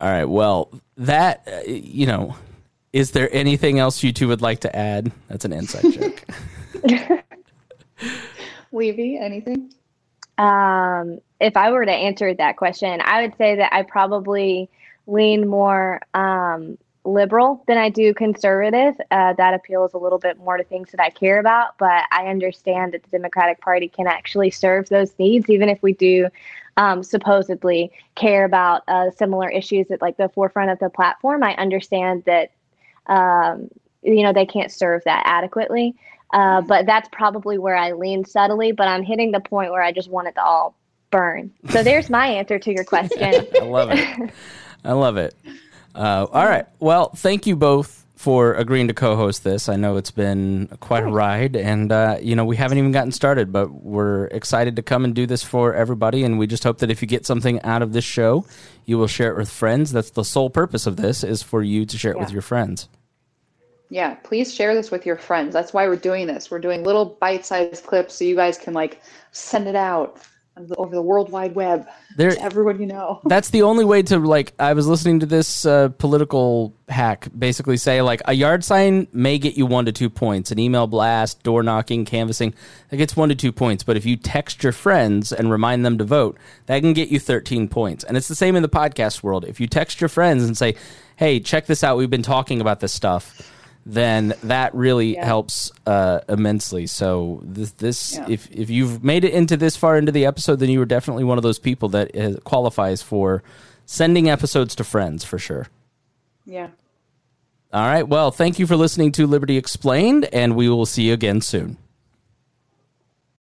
All 0.00 0.08
right. 0.08 0.24
Well, 0.24 0.72
that 0.96 1.46
uh, 1.46 1.60
you 1.70 2.06
know, 2.06 2.34
is 2.92 3.12
there 3.12 3.28
anything 3.32 3.78
else 3.78 4.02
you 4.02 4.12
two 4.12 4.28
would 4.28 4.42
like 4.42 4.60
to 4.60 4.76
add? 4.76 5.10
That's 5.28 5.44
an 5.44 5.52
inside 5.52 5.92
joke. 5.92 6.24
Levy, 8.72 9.18
anything? 9.18 9.72
Um, 10.38 11.20
if 11.40 11.56
I 11.56 11.70
were 11.70 11.84
to 11.84 11.92
answer 11.92 12.34
that 12.34 12.56
question, 12.56 13.00
I 13.02 13.22
would 13.22 13.36
say 13.36 13.56
that 13.56 13.72
I 13.74 13.82
probably 13.82 14.70
lean 15.06 15.48
more 15.48 16.00
um, 16.14 16.78
liberal 17.04 17.64
than 17.66 17.78
I 17.78 17.88
do 17.88 18.14
conservative. 18.14 18.94
Uh, 19.10 19.32
that 19.34 19.54
appeals 19.54 19.94
a 19.94 19.98
little 19.98 20.18
bit 20.18 20.38
more 20.38 20.56
to 20.56 20.64
things 20.64 20.90
that 20.92 21.00
I 21.00 21.10
care 21.10 21.38
about, 21.38 21.76
but 21.78 22.04
I 22.10 22.26
understand 22.26 22.92
that 22.92 23.02
the 23.02 23.10
Democratic 23.10 23.60
Party 23.60 23.88
can 23.88 24.06
actually 24.06 24.50
serve 24.50 24.88
those 24.88 25.12
needs, 25.18 25.50
even 25.50 25.68
if 25.68 25.82
we 25.82 25.92
do 25.92 26.28
um, 26.76 27.02
supposedly 27.02 27.92
care 28.14 28.44
about 28.44 28.82
uh, 28.88 29.10
similar 29.10 29.48
issues 29.50 29.90
at 29.90 30.00
like 30.00 30.16
the 30.16 30.28
forefront 30.30 30.70
of 30.70 30.78
the 30.78 30.90
platform. 30.90 31.42
I 31.42 31.54
understand 31.56 32.24
that 32.24 32.50
um, 33.06 33.68
you 34.02 34.22
know 34.22 34.32
they 34.32 34.46
can't 34.46 34.70
serve 34.70 35.02
that 35.04 35.22
adequately. 35.26 35.94
Uh, 36.32 36.62
but 36.62 36.86
that's 36.86 37.08
probably 37.12 37.58
where 37.58 37.76
I 37.76 37.92
lean 37.92 38.24
subtly. 38.24 38.72
But 38.72 38.88
I'm 38.88 39.02
hitting 39.02 39.32
the 39.32 39.40
point 39.40 39.70
where 39.70 39.82
I 39.82 39.92
just 39.92 40.08
want 40.08 40.28
it 40.28 40.34
to 40.34 40.42
all 40.42 40.74
burn. 41.10 41.52
So 41.70 41.82
there's 41.82 42.10
my 42.10 42.26
answer 42.26 42.58
to 42.58 42.72
your 42.72 42.84
question. 42.84 43.46
I 43.54 43.64
love 43.64 43.90
it. 43.90 44.30
I 44.84 44.92
love 44.92 45.16
it. 45.16 45.34
Uh, 45.94 46.26
all 46.32 46.46
right. 46.46 46.66
Well, 46.80 47.10
thank 47.10 47.46
you 47.46 47.54
both 47.54 48.01
for 48.22 48.54
agreeing 48.54 48.86
to 48.86 48.94
co-host 48.94 49.42
this. 49.42 49.68
I 49.68 49.74
know 49.74 49.96
it's 49.96 50.12
been 50.12 50.68
quite 50.78 51.02
a 51.02 51.08
ride, 51.08 51.56
and 51.56 51.90
uh, 51.90 52.18
you 52.22 52.36
know 52.36 52.44
we 52.44 52.54
haven't 52.54 52.78
even 52.78 52.92
gotten 52.92 53.10
started, 53.10 53.50
but 53.50 53.72
we're 53.72 54.26
excited 54.26 54.76
to 54.76 54.82
come 54.82 55.04
and 55.04 55.12
do 55.12 55.26
this 55.26 55.42
for 55.42 55.74
everybody. 55.74 56.22
And 56.22 56.38
we 56.38 56.46
just 56.46 56.62
hope 56.62 56.78
that 56.78 56.90
if 56.90 57.02
you 57.02 57.08
get 57.08 57.26
something 57.26 57.60
out 57.62 57.82
of 57.82 57.92
this 57.92 58.04
show, 58.04 58.46
you 58.86 58.96
will 58.96 59.08
share 59.08 59.32
it 59.32 59.36
with 59.36 59.50
friends. 59.50 59.90
That's 59.90 60.10
the 60.10 60.24
sole 60.24 60.50
purpose 60.50 60.86
of 60.86 60.98
this: 60.98 61.24
is 61.24 61.42
for 61.42 61.64
you 61.64 61.84
to 61.84 61.98
share 61.98 62.12
it 62.12 62.18
yeah. 62.18 62.22
with 62.22 62.32
your 62.32 62.42
friends. 62.42 62.88
Yeah, 63.90 64.14
please 64.22 64.54
share 64.54 64.72
this 64.72 64.92
with 64.92 65.04
your 65.04 65.16
friends. 65.16 65.52
That's 65.52 65.72
why 65.72 65.88
we're 65.88 65.96
doing 65.96 66.28
this. 66.28 66.48
We're 66.48 66.60
doing 66.60 66.84
little 66.84 67.16
bite-sized 67.20 67.84
clips 67.84 68.14
so 68.14 68.24
you 68.24 68.36
guys 68.36 68.56
can 68.56 68.72
like 68.72 69.02
send 69.32 69.66
it 69.66 69.74
out 69.74 70.24
over 70.76 70.94
the 70.94 71.02
world 71.02 71.30
wide 71.30 71.54
web 71.54 71.88
there, 72.16 72.30
to 72.30 72.42
everyone 72.42 72.80
you 72.80 72.86
know. 72.86 73.20
That's 73.26 73.50
the 73.50 73.62
only 73.62 73.84
way 73.84 74.02
to 74.02 74.18
like. 74.18 74.52
I 74.58 74.74
was 74.74 74.86
listening 74.86 75.20
to 75.20 75.26
this 75.26 75.64
uh, 75.64 75.88
political 75.88 76.74
hack 76.88 77.28
basically 77.36 77.78
say 77.78 78.02
like 78.02 78.20
a 78.26 78.34
yard 78.34 78.62
sign 78.62 79.06
may 79.12 79.38
get 79.38 79.56
you 79.56 79.64
one 79.64 79.86
to 79.86 79.92
two 79.92 80.10
points, 80.10 80.50
an 80.50 80.58
email 80.58 80.86
blast, 80.86 81.42
door 81.42 81.62
knocking, 81.62 82.04
canvassing 82.04 82.54
that 82.90 82.98
gets 82.98 83.16
one 83.16 83.30
to 83.30 83.34
two 83.34 83.52
points. 83.52 83.82
But 83.82 83.96
if 83.96 84.04
you 84.04 84.16
text 84.16 84.62
your 84.62 84.72
friends 84.72 85.32
and 85.32 85.50
remind 85.50 85.84
them 85.84 85.98
to 85.98 86.04
vote, 86.04 86.38
that 86.66 86.80
can 86.80 86.92
get 86.92 87.08
you 87.08 87.18
thirteen 87.18 87.68
points. 87.68 88.04
And 88.04 88.16
it's 88.16 88.28
the 88.28 88.34
same 88.34 88.56
in 88.56 88.62
the 88.62 88.68
podcast 88.68 89.22
world. 89.22 89.44
If 89.44 89.60
you 89.60 89.66
text 89.66 90.00
your 90.00 90.08
friends 90.08 90.44
and 90.44 90.56
say, 90.56 90.74
"Hey, 91.16 91.40
check 91.40 91.66
this 91.66 91.82
out. 91.82 91.96
We've 91.96 92.10
been 92.10 92.22
talking 92.22 92.60
about 92.60 92.80
this 92.80 92.92
stuff." 92.92 93.51
Then 93.84 94.34
that 94.44 94.74
really 94.74 95.14
yeah. 95.14 95.24
helps 95.24 95.72
uh, 95.86 96.20
immensely. 96.28 96.86
So 96.86 97.40
this, 97.42 97.72
this 97.72 98.14
yeah. 98.14 98.26
if 98.28 98.50
if 98.50 98.70
you've 98.70 99.02
made 99.02 99.24
it 99.24 99.32
into 99.32 99.56
this 99.56 99.76
far 99.76 99.96
into 99.98 100.12
the 100.12 100.26
episode, 100.26 100.60
then 100.60 100.70
you 100.70 100.80
are 100.80 100.86
definitely 100.86 101.24
one 101.24 101.38
of 101.38 101.42
those 101.42 101.58
people 101.58 101.88
that 101.90 102.14
is, 102.14 102.38
qualifies 102.44 103.02
for 103.02 103.42
sending 103.86 104.30
episodes 104.30 104.74
to 104.76 104.84
friends 104.84 105.24
for 105.24 105.38
sure. 105.38 105.66
Yeah. 106.46 106.68
All 107.72 107.86
right. 107.86 108.06
Well, 108.06 108.30
thank 108.30 108.58
you 108.58 108.66
for 108.66 108.76
listening 108.76 109.12
to 109.12 109.26
Liberty 109.26 109.56
Explained, 109.56 110.28
and 110.32 110.54
we 110.54 110.68
will 110.68 110.86
see 110.86 111.04
you 111.04 111.14
again 111.14 111.40
soon. 111.40 111.78